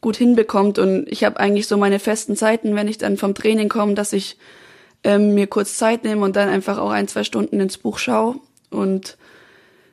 gut 0.00 0.16
hinbekommt. 0.16 0.78
Und 0.78 1.06
ich 1.08 1.24
habe 1.24 1.38
eigentlich 1.38 1.66
so 1.66 1.76
meine 1.76 1.98
festen 1.98 2.36
Zeiten, 2.36 2.74
wenn 2.74 2.88
ich 2.88 2.98
dann 2.98 3.16
vom 3.16 3.34
Training 3.34 3.68
komme, 3.68 3.94
dass 3.94 4.12
ich 4.12 4.38
ähm, 5.04 5.34
mir 5.34 5.46
kurz 5.46 5.76
Zeit 5.76 6.04
nehme 6.04 6.24
und 6.24 6.36
dann 6.36 6.48
einfach 6.48 6.78
auch 6.78 6.90
ein, 6.90 7.08
zwei 7.08 7.24
Stunden 7.24 7.60
ins 7.60 7.78
Buch 7.78 7.98
schaue 7.98 8.36
und 8.70 9.16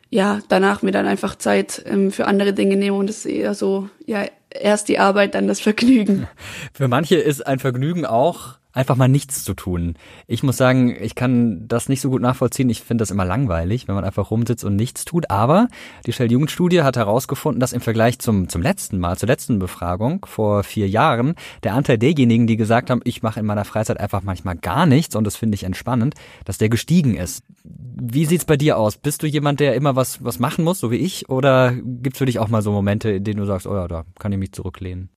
ja, 0.10 0.42
danach 0.48 0.84
mir 0.84 0.92
dann 0.92 1.08
einfach 1.08 1.36
Zeit 1.36 1.84
ähm, 1.88 2.12
für 2.12 2.28
andere 2.28 2.54
Dinge 2.54 2.76
nehme 2.76 2.96
und 2.96 3.10
es 3.10 3.26
ist 3.26 3.26
eher 3.26 3.56
so, 3.56 3.90
ja, 4.06 4.26
erst 4.54 4.88
die 4.88 5.00
Arbeit, 5.00 5.36
dann 5.36 5.48
das 5.48 5.60
Vergnügen. 5.60 6.28
Für 6.74 6.88
manche 6.88 7.16
ist 7.16 7.46
ein 7.46 7.60
Vergnügen 7.60 8.06
auch 8.06 8.58
einfach 8.74 8.96
mal 8.96 9.08
nichts 9.08 9.44
zu 9.44 9.54
tun. 9.54 9.96
Ich 10.28 10.44
muss 10.44 10.58
sagen, 10.58 10.96
ich 11.00 11.16
kann 11.16 11.68
das 11.68 11.88
nicht 11.90 12.02
so 12.02 12.10
gut 12.10 12.22
nachvollziehen. 12.22 12.70
Ich 12.70 12.82
finde 12.82 13.04
das 13.04 13.12
immer 13.12 13.24
langweilig, 13.24 13.88
wenn 13.88 13.96
man 13.96 14.04
einfach 14.04 14.32
rumsitzt 14.32 14.66
und 14.66 14.76
nichts 14.76 15.06
tut. 15.06 15.30
Aber 15.30 15.68
die 16.06 16.12
Shell-Jugendstudie 16.12 16.82
hat 16.82 16.98
herausgefunden, 16.98 17.60
dass 17.60 17.72
im 17.72 17.82
Vergleich 17.82 18.20
zum, 18.20 18.50
zum 18.50 18.62
letzten 18.62 19.00
Mal, 19.00 19.18
zur 19.18 19.28
letzten 19.28 19.60
Befragung 19.60 20.26
vor 20.26 20.64
vier 20.64 20.90
Jahren, 20.90 21.36
der 21.64 21.76
Anteil 21.76 21.98
derjenigen, 21.98 22.48
die 22.48 22.58
gesagt 22.58 22.90
haben, 22.90 23.02
ich 23.04 23.22
mache 23.22 23.40
in 23.40 23.46
meiner 23.46 23.66
Freizeit 23.66 24.00
einfach 24.00 24.24
manchmal 24.24 24.56
gar 24.56 24.86
nichts 24.86 25.16
und 25.16 25.24
das 25.24 25.36
finde 25.36 25.56
ich 25.56 25.64
entspannend, 25.64 26.16
dass 26.46 26.58
der 26.58 26.70
gestiegen 26.70 27.16
ist. 27.16 27.44
Wie 27.64 28.26
sieht's 28.26 28.46
bei 28.46 28.58
dir 28.58 28.78
aus? 28.78 28.98
Bist 28.98 29.22
du 29.22 29.28
jemand, 29.28 29.60
der 29.60 29.76
immer 29.76 29.96
was, 29.96 30.24
was 30.24 30.40
machen 30.40 30.66
muss, 30.66 30.80
so 30.80 30.90
wie 30.90 30.98
ich? 30.98 31.30
Oder 31.30 31.74
gibt's 31.74 32.18
für 32.18 32.26
dich 32.26 32.40
auch 32.40 32.48
mal 32.48 32.64
so 32.64 32.72
Momente, 32.72 33.12
in 33.12 33.24
denen 33.24 33.40
du 33.40 33.46
sagst, 33.46 33.68
oh 33.68 33.76
ja, 33.76 33.88
da 33.88 34.04
kann 34.18 34.32
ich 34.32 34.40
mich 34.40 34.52
zurücklehnen? 34.52 35.10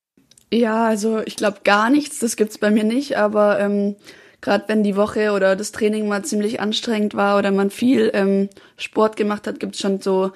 Ja, 0.52 0.86
also 0.86 1.20
ich 1.24 1.36
glaube 1.36 1.58
gar 1.64 1.90
nichts, 1.90 2.20
das 2.20 2.36
gibt's 2.36 2.58
bei 2.58 2.70
mir 2.70 2.84
nicht, 2.84 3.16
aber 3.16 3.58
ähm, 3.58 3.96
gerade 4.40 4.64
wenn 4.68 4.84
die 4.84 4.96
Woche 4.96 5.32
oder 5.32 5.56
das 5.56 5.72
Training 5.72 6.06
mal 6.06 6.24
ziemlich 6.24 6.60
anstrengend 6.60 7.14
war 7.14 7.38
oder 7.38 7.50
man 7.50 7.70
viel 7.70 8.10
ähm, 8.14 8.48
Sport 8.76 9.16
gemacht 9.16 9.46
hat, 9.46 9.58
gibt's 9.58 9.80
schon 9.80 10.00
so 10.00 10.30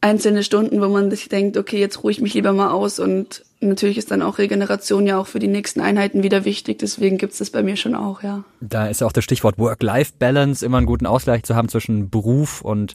einzelne 0.00 0.42
Stunden, 0.42 0.82
wo 0.82 0.88
man 0.88 1.10
sich 1.10 1.28
denkt, 1.28 1.56
okay, 1.56 1.78
jetzt 1.78 2.02
ruhe 2.02 2.12
ich 2.12 2.20
mich 2.20 2.34
lieber 2.34 2.52
mal 2.52 2.72
aus 2.72 2.98
und 2.98 3.44
natürlich 3.60 3.98
ist 3.98 4.10
dann 4.10 4.22
auch 4.22 4.38
Regeneration 4.38 5.06
ja 5.06 5.18
auch 5.18 5.26
für 5.26 5.38
die 5.38 5.48
nächsten 5.48 5.80
Einheiten 5.80 6.22
wieder 6.22 6.44
wichtig, 6.44 6.78
deswegen 6.78 7.18
gibt's 7.18 7.38
das 7.38 7.50
bei 7.50 7.62
mir 7.62 7.76
schon 7.76 7.94
auch, 7.94 8.22
ja. 8.22 8.44
Da 8.60 8.86
ist 8.86 9.02
auch 9.02 9.12
das 9.12 9.24
Stichwort 9.24 9.58
Work-Life-Balance, 9.58 10.64
immer 10.64 10.78
einen 10.78 10.86
guten 10.86 11.06
Ausgleich 11.06 11.44
zu 11.44 11.56
haben 11.56 11.68
zwischen 11.68 12.10
Beruf 12.10 12.60
und 12.60 12.94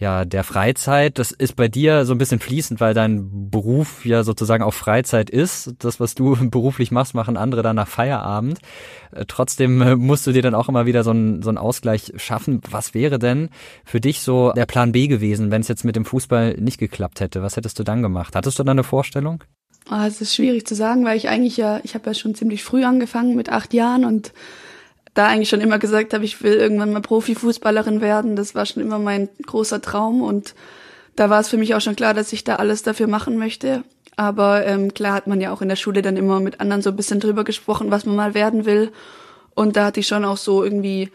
ja, 0.00 0.24
der 0.24 0.44
Freizeit. 0.44 1.18
Das 1.18 1.30
ist 1.30 1.56
bei 1.56 1.68
dir 1.68 2.06
so 2.06 2.14
ein 2.14 2.18
bisschen 2.18 2.40
fließend, 2.40 2.80
weil 2.80 2.94
dein 2.94 3.50
Beruf 3.50 4.06
ja 4.06 4.22
sozusagen 4.22 4.64
auch 4.64 4.72
Freizeit 4.72 5.28
ist. 5.28 5.74
Das, 5.78 6.00
was 6.00 6.14
du 6.14 6.36
beruflich 6.50 6.90
machst, 6.90 7.14
machen 7.14 7.36
andere 7.36 7.62
dann 7.62 7.76
nach 7.76 7.86
Feierabend. 7.86 8.60
Äh, 9.12 9.26
trotzdem 9.28 9.82
äh, 9.82 9.96
musst 9.96 10.26
du 10.26 10.32
dir 10.32 10.42
dann 10.42 10.54
auch 10.54 10.70
immer 10.70 10.86
wieder 10.86 11.04
so 11.04 11.10
einen, 11.10 11.42
so 11.42 11.50
einen 11.50 11.58
Ausgleich 11.58 12.14
schaffen. 12.16 12.62
Was 12.70 12.94
wäre 12.94 13.18
denn 13.18 13.50
für 13.84 14.00
dich 14.00 14.22
so 14.22 14.52
der 14.52 14.66
Plan 14.66 14.92
B 14.92 15.06
gewesen, 15.06 15.50
wenn 15.50 15.60
es 15.60 15.68
jetzt 15.68 15.84
mit 15.84 15.96
dem 15.96 16.06
Fußball 16.06 16.54
nicht 16.54 16.78
geklappt 16.78 17.20
hätte? 17.20 17.42
Was 17.42 17.56
hättest 17.56 17.78
du 17.78 17.84
dann 17.84 18.00
gemacht? 18.00 18.34
Hattest 18.34 18.58
du 18.58 18.64
da 18.64 18.70
eine 18.70 18.84
Vorstellung? 18.84 19.44
Ah, 19.88 20.06
es 20.06 20.20
ist 20.20 20.34
schwierig 20.34 20.66
zu 20.66 20.74
sagen, 20.74 21.04
weil 21.04 21.16
ich 21.16 21.28
eigentlich 21.28 21.56
ja, 21.56 21.80
ich 21.82 21.94
habe 21.94 22.06
ja 22.06 22.14
schon 22.14 22.34
ziemlich 22.34 22.62
früh 22.62 22.84
angefangen 22.84 23.34
mit 23.34 23.50
acht 23.50 23.74
Jahren 23.74 24.04
und 24.04 24.32
da 25.14 25.26
eigentlich 25.26 25.48
schon 25.48 25.60
immer 25.60 25.78
gesagt 25.78 26.14
habe, 26.14 26.24
ich 26.24 26.42
will 26.42 26.54
irgendwann 26.54 26.92
mal 26.92 27.02
Profifußballerin 27.02 28.00
werden. 28.00 28.36
Das 28.36 28.54
war 28.54 28.66
schon 28.66 28.82
immer 28.82 28.98
mein 28.98 29.28
großer 29.44 29.82
Traum 29.82 30.22
und 30.22 30.54
da 31.16 31.28
war 31.28 31.40
es 31.40 31.48
für 31.48 31.56
mich 31.56 31.74
auch 31.74 31.80
schon 31.80 31.96
klar, 31.96 32.14
dass 32.14 32.32
ich 32.32 32.44
da 32.44 32.56
alles 32.56 32.82
dafür 32.82 33.08
machen 33.08 33.36
möchte. 33.36 33.82
Aber 34.16 34.66
ähm, 34.66 34.94
klar 34.94 35.14
hat 35.14 35.26
man 35.26 35.40
ja 35.40 35.52
auch 35.52 35.62
in 35.62 35.68
der 35.68 35.76
Schule 35.76 36.02
dann 36.02 36.16
immer 36.16 36.40
mit 36.40 36.60
anderen 36.60 36.82
so 36.82 36.90
ein 36.90 36.96
bisschen 36.96 37.20
drüber 37.20 37.42
gesprochen, 37.42 37.90
was 37.90 38.06
man 38.06 38.16
mal 38.16 38.34
werden 38.34 38.64
will. 38.66 38.92
Und 39.54 39.76
da 39.76 39.86
hatte 39.86 40.00
ich 40.00 40.06
schon 40.06 40.24
auch 40.24 40.36
so 40.36 40.62
irgendwie 40.62 41.10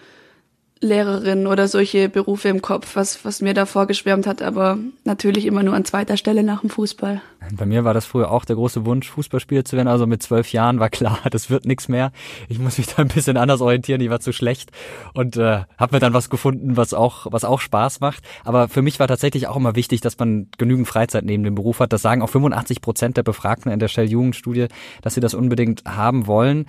Lehrerin 0.85 1.47
oder 1.47 1.67
solche 1.67 2.09
Berufe 2.09 2.49
im 2.49 2.61
Kopf, 2.61 2.95
was, 2.95 3.25
was 3.25 3.41
mir 3.41 3.53
da 3.53 3.65
vorgeschwärmt 3.65 4.27
hat, 4.27 4.41
aber 4.41 4.77
natürlich 5.03 5.45
immer 5.45 5.63
nur 5.63 5.73
an 5.73 5.85
zweiter 5.85 6.17
Stelle 6.17 6.43
nach 6.43 6.61
dem 6.61 6.69
Fußball. 6.69 7.21
Bei 7.51 7.65
mir 7.65 7.83
war 7.83 7.93
das 7.93 8.05
früher 8.05 8.31
auch 8.31 8.45
der 8.45 8.55
große 8.55 8.85
Wunsch, 8.85 9.09
Fußballspieler 9.09 9.65
zu 9.65 9.75
werden. 9.75 9.87
Also 9.87 10.07
mit 10.07 10.23
zwölf 10.23 10.51
Jahren 10.51 10.79
war 10.79 10.89
klar, 10.89 11.19
das 11.31 11.49
wird 11.49 11.65
nichts 11.65 11.87
mehr. 11.87 12.11
Ich 12.49 12.59
muss 12.59 12.77
mich 12.77 12.87
da 12.87 13.01
ein 13.01 13.07
bisschen 13.07 13.37
anders 13.37 13.61
orientieren, 13.61 14.01
ich 14.01 14.09
war 14.09 14.19
zu 14.19 14.31
schlecht 14.31 14.71
und 15.13 15.37
äh, 15.37 15.61
habe 15.77 15.95
mir 15.95 15.99
dann 15.99 16.13
was 16.13 16.29
gefunden, 16.29 16.77
was 16.77 16.93
auch, 16.93 17.27
was 17.29 17.43
auch 17.43 17.59
Spaß 17.59 17.99
macht. 17.99 18.23
Aber 18.43 18.67
für 18.67 18.81
mich 18.81 18.99
war 18.99 19.07
tatsächlich 19.07 19.47
auch 19.47 19.55
immer 19.55 19.75
wichtig, 19.75 20.01
dass 20.01 20.17
man 20.17 20.47
genügend 20.57 20.87
Freizeit 20.87 21.25
neben 21.25 21.43
dem 21.43 21.55
Beruf 21.55 21.79
hat. 21.79 21.93
Das 21.93 22.01
sagen 22.01 22.21
auch 22.21 22.29
85 22.29 22.81
Prozent 22.81 23.17
der 23.17 23.23
Befragten 23.23 23.71
in 23.71 23.79
der 23.79 23.87
Shell-Jugendstudie, 23.87 24.67
dass 25.01 25.13
sie 25.13 25.21
das 25.21 25.33
unbedingt 25.33 25.83
haben 25.85 26.27
wollen. 26.27 26.65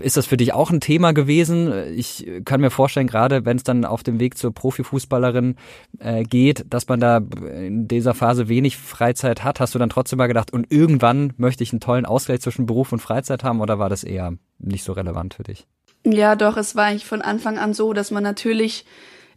Ist 0.00 0.16
das 0.16 0.26
für 0.26 0.36
dich 0.36 0.52
auch 0.52 0.70
ein 0.70 0.80
Thema 0.80 1.12
gewesen? 1.12 1.72
Ich 1.96 2.26
kann 2.44 2.60
mir 2.60 2.70
vorstellen, 2.70 3.06
gerade 3.06 3.43
wenn 3.44 3.56
es 3.56 3.64
dann 3.64 3.84
auf 3.84 4.02
dem 4.02 4.20
Weg 4.20 4.36
zur 4.36 4.52
Profifußballerin 4.52 5.56
äh, 5.98 6.22
geht, 6.24 6.64
dass 6.68 6.88
man 6.88 7.00
da 7.00 7.18
in 7.18 7.88
dieser 7.88 8.14
Phase 8.14 8.48
wenig 8.48 8.76
Freizeit 8.76 9.44
hat. 9.44 9.60
Hast 9.60 9.74
du 9.74 9.78
dann 9.78 9.90
trotzdem 9.90 10.18
mal 10.18 10.26
gedacht, 10.26 10.52
und 10.52 10.70
irgendwann 10.70 11.32
möchte 11.36 11.62
ich 11.62 11.72
einen 11.72 11.80
tollen 11.80 12.06
Ausgleich 12.06 12.40
zwischen 12.40 12.66
Beruf 12.66 12.92
und 12.92 13.00
Freizeit 13.00 13.44
haben 13.44 13.60
oder 13.60 13.78
war 13.78 13.88
das 13.88 14.04
eher 14.04 14.34
nicht 14.58 14.84
so 14.84 14.92
relevant 14.92 15.34
für 15.34 15.42
dich? 15.42 15.66
Ja, 16.06 16.36
doch, 16.36 16.56
es 16.56 16.76
war 16.76 16.84
eigentlich 16.84 17.06
von 17.06 17.22
Anfang 17.22 17.58
an 17.58 17.72
so, 17.72 17.92
dass 17.92 18.10
man 18.10 18.22
natürlich 18.22 18.84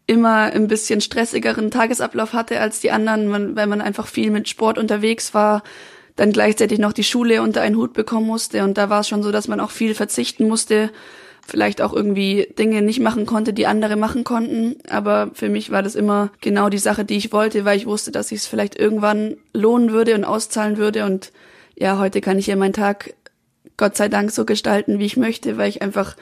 immer 0.06 0.54
ein 0.54 0.68
bisschen 0.68 1.02
stressigeren 1.02 1.70
Tagesablauf 1.70 2.34
hatte 2.34 2.60
als 2.60 2.80
die 2.80 2.92
anderen, 2.92 3.28
man, 3.28 3.56
weil 3.56 3.68
man 3.68 3.82
einfach 3.82 4.08
viel 4.08 4.32
mit 4.32 4.48
Sport 4.50 4.78
unterwegs 4.78 5.34
war, 5.34 5.64
dann 6.16 6.32
gleichzeitig 6.32 6.80
noch 6.80 6.94
die 6.94 7.04
Schule 7.04 7.42
unter 7.42 7.62
einen 7.62 7.76
Hut 7.76 7.94
bekommen 7.94 8.26
musste 8.26 8.64
und 8.64 8.78
da 8.78 8.90
war 8.90 9.02
es 9.02 9.08
schon 9.08 9.22
so, 9.22 9.32
dass 9.32 9.48
man 9.48 9.60
auch 9.60 9.70
viel 9.70 9.94
verzichten 9.94 10.48
musste, 10.48 10.92
vielleicht 11.48 11.82
auch 11.82 11.94
irgendwie 11.94 12.54
Dinge 12.60 12.82
nicht 12.82 13.00
machen 13.00 13.26
konnte, 13.26 13.54
die 13.54 13.68
andere 13.68 13.96
machen 13.96 14.24
konnten. 14.24 14.76
Aber 14.90 15.32
für 15.34 15.50
mich 15.50 15.72
war 15.72 15.82
das 15.82 15.96
immer 15.96 16.30
genau 16.42 16.70
die 16.70 16.78
Sache, 16.78 17.06
die 17.06 17.16
ich 17.16 17.32
wollte, 17.32 17.66
weil 17.66 17.78
ich 17.78 17.88
wusste, 17.88 18.12
dass 18.12 18.32
ich 18.32 18.40
es 18.40 18.48
vielleicht 18.48 18.78
irgendwann 18.78 19.38
lohnen 19.54 19.92
würde 19.92 20.14
und 20.14 20.26
auszahlen 20.26 20.78
würde. 20.78 21.06
Und 21.06 21.32
ja, 21.76 21.98
heute 21.98 22.22
kann 22.22 22.38
ich 22.38 22.48
ja 22.48 22.56
meinen 22.56 22.74
Tag 22.74 23.14
Gott 23.78 23.96
sei 23.96 24.10
Dank 24.10 24.32
so 24.32 24.44
gestalten, 24.44 25.00
wie 25.00 25.06
ich 25.06 25.18
möchte, 25.18 25.58
weil 25.58 25.70
ich 25.70 25.82
einfach 25.82 26.16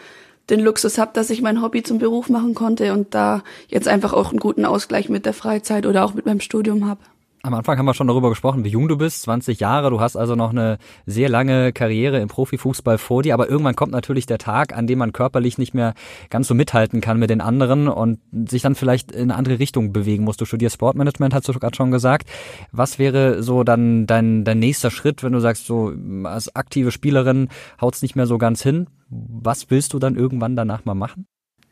den 0.50 0.60
Luxus 0.60 0.98
habe, 1.00 1.12
dass 1.14 1.32
ich 1.32 1.42
mein 1.42 1.62
Hobby 1.62 1.82
zum 1.82 1.98
Beruf 1.98 2.30
machen 2.30 2.54
konnte 2.54 2.94
und 2.94 3.16
da 3.16 3.44
jetzt 3.68 3.88
einfach 3.88 4.14
auch 4.14 4.30
einen 4.30 4.40
guten 4.40 4.66
Ausgleich 4.66 5.10
mit 5.10 5.26
der 5.26 5.34
Freizeit 5.34 5.88
oder 5.88 6.06
auch 6.06 6.14
mit 6.14 6.26
meinem 6.26 6.40
Studium 6.40 6.88
habe. 6.88 7.02
Am 7.46 7.54
Anfang 7.54 7.78
haben 7.78 7.86
wir 7.86 7.94
schon 7.94 8.08
darüber 8.08 8.30
gesprochen, 8.30 8.66
wie 8.66 8.70
jung 8.70 8.88
du 8.88 8.98
bist, 8.98 9.22
20 9.22 9.60
Jahre, 9.60 9.92
du 9.92 10.00
hast 10.00 10.16
also 10.16 10.34
noch 10.34 10.50
eine 10.50 10.80
sehr 11.06 11.30
lange 11.30 11.74
Karriere 11.74 12.20
im 12.20 12.28
Profifußball 12.28 12.98
vor 12.98 13.22
dir, 13.22 13.36
aber 13.36 13.48
irgendwann 13.48 13.76
kommt 13.76 13.92
natürlich 13.92 14.26
der 14.26 14.40
Tag, 14.40 14.76
an 14.76 14.88
dem 14.88 14.98
man 14.98 15.14
körperlich 15.14 15.60
nicht 15.60 15.76
mehr 15.76 15.94
ganz 16.32 16.48
so 16.48 16.56
mithalten 16.56 17.02
kann 17.02 17.20
mit 17.20 17.30
den 17.30 17.42
anderen 17.42 17.88
und 17.88 18.18
sich 18.50 18.64
dann 18.64 18.74
vielleicht 18.74 19.12
in 19.12 19.30
eine 19.30 19.36
andere 19.36 19.60
Richtung 19.60 19.94
bewegen 19.94 20.24
muss. 20.24 20.38
Du 20.38 20.46
studierst 20.46 20.74
Sportmanagement, 20.74 21.36
hast 21.36 21.48
du 21.48 21.54
gerade 21.54 21.76
schon 21.76 21.92
gesagt. 21.92 22.28
Was 22.72 22.98
wäre 22.98 23.44
so 23.44 23.64
dann 23.64 24.08
dein, 24.08 24.44
dein 24.44 24.58
nächster 24.58 24.90
Schritt, 24.90 25.22
wenn 25.22 25.34
du 25.34 25.40
sagst, 25.40 25.68
so 25.68 25.94
als 26.24 26.56
aktive 26.56 26.90
Spielerin 26.90 27.50
haut's 27.80 28.02
nicht 28.02 28.16
mehr 28.16 28.26
so 28.26 28.40
ganz 28.40 28.64
hin? 28.64 28.88
Was 29.08 29.70
willst 29.70 29.94
du 29.94 30.00
dann 30.00 30.16
irgendwann 30.16 30.56
danach 30.56 30.84
mal 30.86 30.96
machen? 30.96 31.28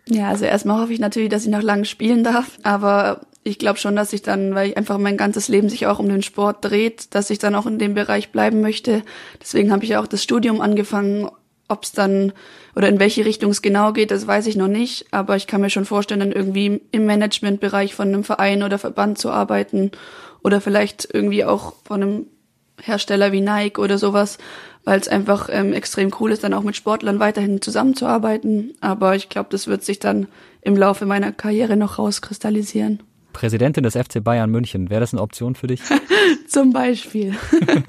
Ja, 0.07 0.29
also 0.29 0.45
erstmal 0.45 0.81
hoffe 0.81 0.93
ich 0.93 0.99
natürlich, 0.99 1.29
dass 1.29 1.43
ich 1.43 1.49
noch 1.49 1.61
lange 1.61 1.85
spielen 1.85 2.23
darf, 2.23 2.57
aber 2.63 3.21
ich 3.43 3.59
glaube 3.59 3.79
schon, 3.79 3.95
dass 3.95 4.13
ich 4.13 4.21
dann, 4.21 4.55
weil 4.55 4.69
ich 4.69 4.77
einfach 4.77 4.97
mein 4.97 5.17
ganzes 5.17 5.47
Leben 5.47 5.69
sich 5.69 5.87
auch 5.87 5.99
um 5.99 6.09
den 6.09 6.23
Sport 6.23 6.57
dreht, 6.61 7.13
dass 7.13 7.29
ich 7.29 7.39
dann 7.39 7.55
auch 7.55 7.65
in 7.65 7.79
dem 7.79 7.93
Bereich 7.93 8.31
bleiben 8.31 8.61
möchte. 8.61 9.03
Deswegen 9.41 9.71
habe 9.71 9.83
ich 9.83 9.97
auch 9.97 10.07
das 10.07 10.23
Studium 10.23 10.61
angefangen. 10.61 11.29
Ob 11.69 11.83
es 11.83 11.93
dann 11.93 12.33
oder 12.75 12.89
in 12.89 12.99
welche 12.99 13.25
Richtung 13.25 13.51
es 13.51 13.61
genau 13.61 13.93
geht, 13.93 14.11
das 14.11 14.27
weiß 14.27 14.47
ich 14.47 14.57
noch 14.57 14.67
nicht. 14.67 15.07
Aber 15.11 15.35
ich 15.37 15.47
kann 15.47 15.61
mir 15.61 15.69
schon 15.69 15.85
vorstellen, 15.85 16.19
dann 16.19 16.31
irgendwie 16.31 16.81
im 16.91 17.05
Managementbereich 17.05 17.95
von 17.95 18.09
einem 18.09 18.23
Verein 18.23 18.63
oder 18.63 18.77
Verband 18.77 19.17
zu 19.17 19.31
arbeiten 19.31 19.91
oder 20.43 20.59
vielleicht 20.59 21.07
irgendwie 21.11 21.45
auch 21.45 21.73
von 21.85 22.03
einem 22.03 22.25
Hersteller 22.81 23.31
wie 23.31 23.41
Nike 23.41 23.79
oder 23.79 23.97
sowas, 23.97 24.37
weil 24.85 24.99
es 24.99 25.07
einfach 25.07 25.49
ähm, 25.51 25.73
extrem 25.73 26.11
cool 26.19 26.31
ist, 26.31 26.43
dann 26.43 26.53
auch 26.53 26.63
mit 26.63 26.75
Sportlern 26.75 27.19
weiterhin 27.19 27.61
zusammenzuarbeiten. 27.61 28.73
Aber 28.81 29.15
ich 29.15 29.29
glaube, 29.29 29.49
das 29.51 29.67
wird 29.67 29.83
sich 29.83 29.99
dann 29.99 30.27
im 30.61 30.75
Laufe 30.75 31.05
meiner 31.05 31.31
Karriere 31.31 31.77
noch 31.77 31.99
rauskristallisieren. 31.99 33.01
Präsidentin 33.33 33.83
des 33.83 33.95
FC 33.95 34.23
Bayern 34.23 34.51
München. 34.51 34.89
Wäre 34.89 35.01
das 35.01 35.13
eine 35.13 35.21
Option 35.21 35.55
für 35.55 35.67
dich? 35.67 35.81
Zum 36.47 36.71
Beispiel. 36.71 37.35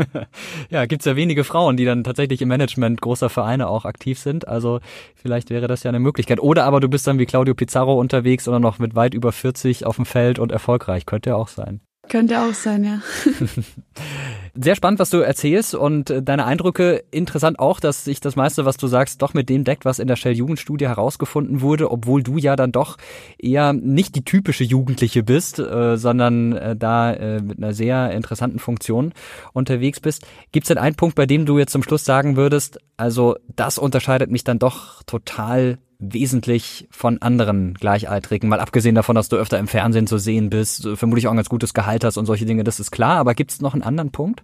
ja, 0.71 0.87
gibt's 0.87 1.05
ja 1.05 1.17
wenige 1.17 1.45
Frauen, 1.45 1.77
die 1.77 1.85
dann 1.85 2.03
tatsächlich 2.03 2.41
im 2.43 2.49
Management 2.49 3.01
großer 3.03 3.29
Vereine 3.29 3.69
auch 3.69 3.85
aktiv 3.85 4.19
sind. 4.19 4.49
Also 4.49 4.81
vielleicht 5.15 5.51
wäre 5.51 5.69
das 5.69 5.83
ja 5.83 5.91
eine 5.91 6.01
Möglichkeit. 6.01 6.41
Oder 6.41 6.65
aber 6.65 6.81
du 6.81 6.89
bist 6.89 7.07
dann 7.07 7.19
wie 7.19 7.27
Claudio 7.27 7.55
Pizarro 7.55 8.01
unterwegs 8.01 8.49
oder 8.49 8.59
noch 8.59 8.79
mit 8.79 8.95
weit 8.95 9.15
über 9.15 9.33
40 9.33 9.85
auf 9.87 9.97
dem 9.97 10.07
Feld 10.07 10.39
und 10.39 10.51
erfolgreich. 10.51 11.05
Könnte 11.05 11.31
ja 11.31 11.37
auch 11.37 11.49
sein. 11.49 11.81
Könnte 12.09 12.41
auch 12.41 12.55
sein, 12.55 12.85
ja. 12.85 13.01
Sehr 14.55 14.77
spannend, 14.77 15.01
was 15.01 15.11
du 15.11 15.19
erzählst 15.19 15.75
und 15.75 16.11
äh, 16.11 16.23
deine 16.23 16.45
Eindrücke. 16.45 17.03
Interessant 17.11 17.59
auch, 17.59 17.81
dass 17.81 18.05
sich 18.05 18.21
das 18.21 18.37
meiste, 18.37 18.65
was 18.65 18.77
du 18.77 18.87
sagst, 18.87 19.21
doch 19.23 19.35
mit 19.35 19.49
dem 19.49 19.65
deckt, 19.65 19.85
was 19.85 19.99
in 19.99 20.07
der 20.07 20.17
Shell-Jugendstudie 20.17 20.87
herausgefunden 20.87 21.61
wurde, 21.61 21.91
obwohl 21.91 22.23
du 22.23 22.37
ja 22.39 22.55
dann 22.55 22.71
doch 22.71 22.97
eher 23.39 23.73
nicht 23.73 24.15
die 24.15 24.25
typische 24.25 24.65
Jugendliche 24.65 25.23
bist, 25.23 25.59
äh, 25.59 25.97
sondern 25.97 26.53
äh, 26.53 26.77
da 26.77 27.15
mit 27.41 27.59
einer 27.59 27.73
sehr 27.73 28.11
interessanten 28.11 28.59
Funktion 28.59 29.13
unterwegs 29.53 30.01
bist. 30.01 30.27
Gibt 30.53 30.65
es 30.65 30.69
denn 30.69 30.79
einen 30.79 30.97
Punkt, 30.97 31.17
bei 31.17 31.27
dem 31.27 31.47
du 31.47 31.59
jetzt 31.59 31.73
zum 31.73 31.83
Schluss 31.83 32.05
sagen 32.05 32.37
würdest, 32.37 32.79
also 32.97 33.37
das 33.57 33.79
unterscheidet 33.79 34.31
mich 34.31 34.45
dann 34.45 34.59
doch 34.59 35.03
total 35.05 35.79
wesentlich 36.13 36.87
von 36.91 37.21
anderen 37.23 37.75
Gleichaltrigen, 37.75 38.49
mal 38.49 38.61
abgesehen 38.61 38.95
davon, 38.95 39.15
dass 39.15 39.29
du 39.29 39.37
öfter 39.37 39.59
im 39.59 39.69
Fernsehen 39.69 40.07
zu 40.07 40.19
sehen 40.19 40.51
bist, 40.51 40.89
vermutlich 40.95 41.27
auch 41.27 41.33
ein 41.33 41.37
ganz 41.37 41.49
gutes 41.49 41.75
Gehalt 41.75 42.05
hast 42.05 42.17
und 42.17 42.27
solche 42.27 42.47
Dinge, 42.47 42.65
das 42.65 42.81
ist 42.81 42.91
klar, 42.91 43.19
aber 43.19 43.35
gibt 43.35 43.53
es 43.53 43.61
noch 43.61 43.75
einen 43.75 43.83
anderen 43.83 44.11
Punkt? 44.11 44.43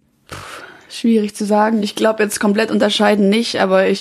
Schwierig 0.88 1.36
zu 1.36 1.44
sagen. 1.44 1.82
Ich 1.82 1.94
glaube 1.94 2.22
jetzt 2.22 2.40
komplett 2.40 2.70
unterscheiden 2.70 3.28
nicht, 3.28 3.60
aber 3.60 3.88
ich 3.88 3.98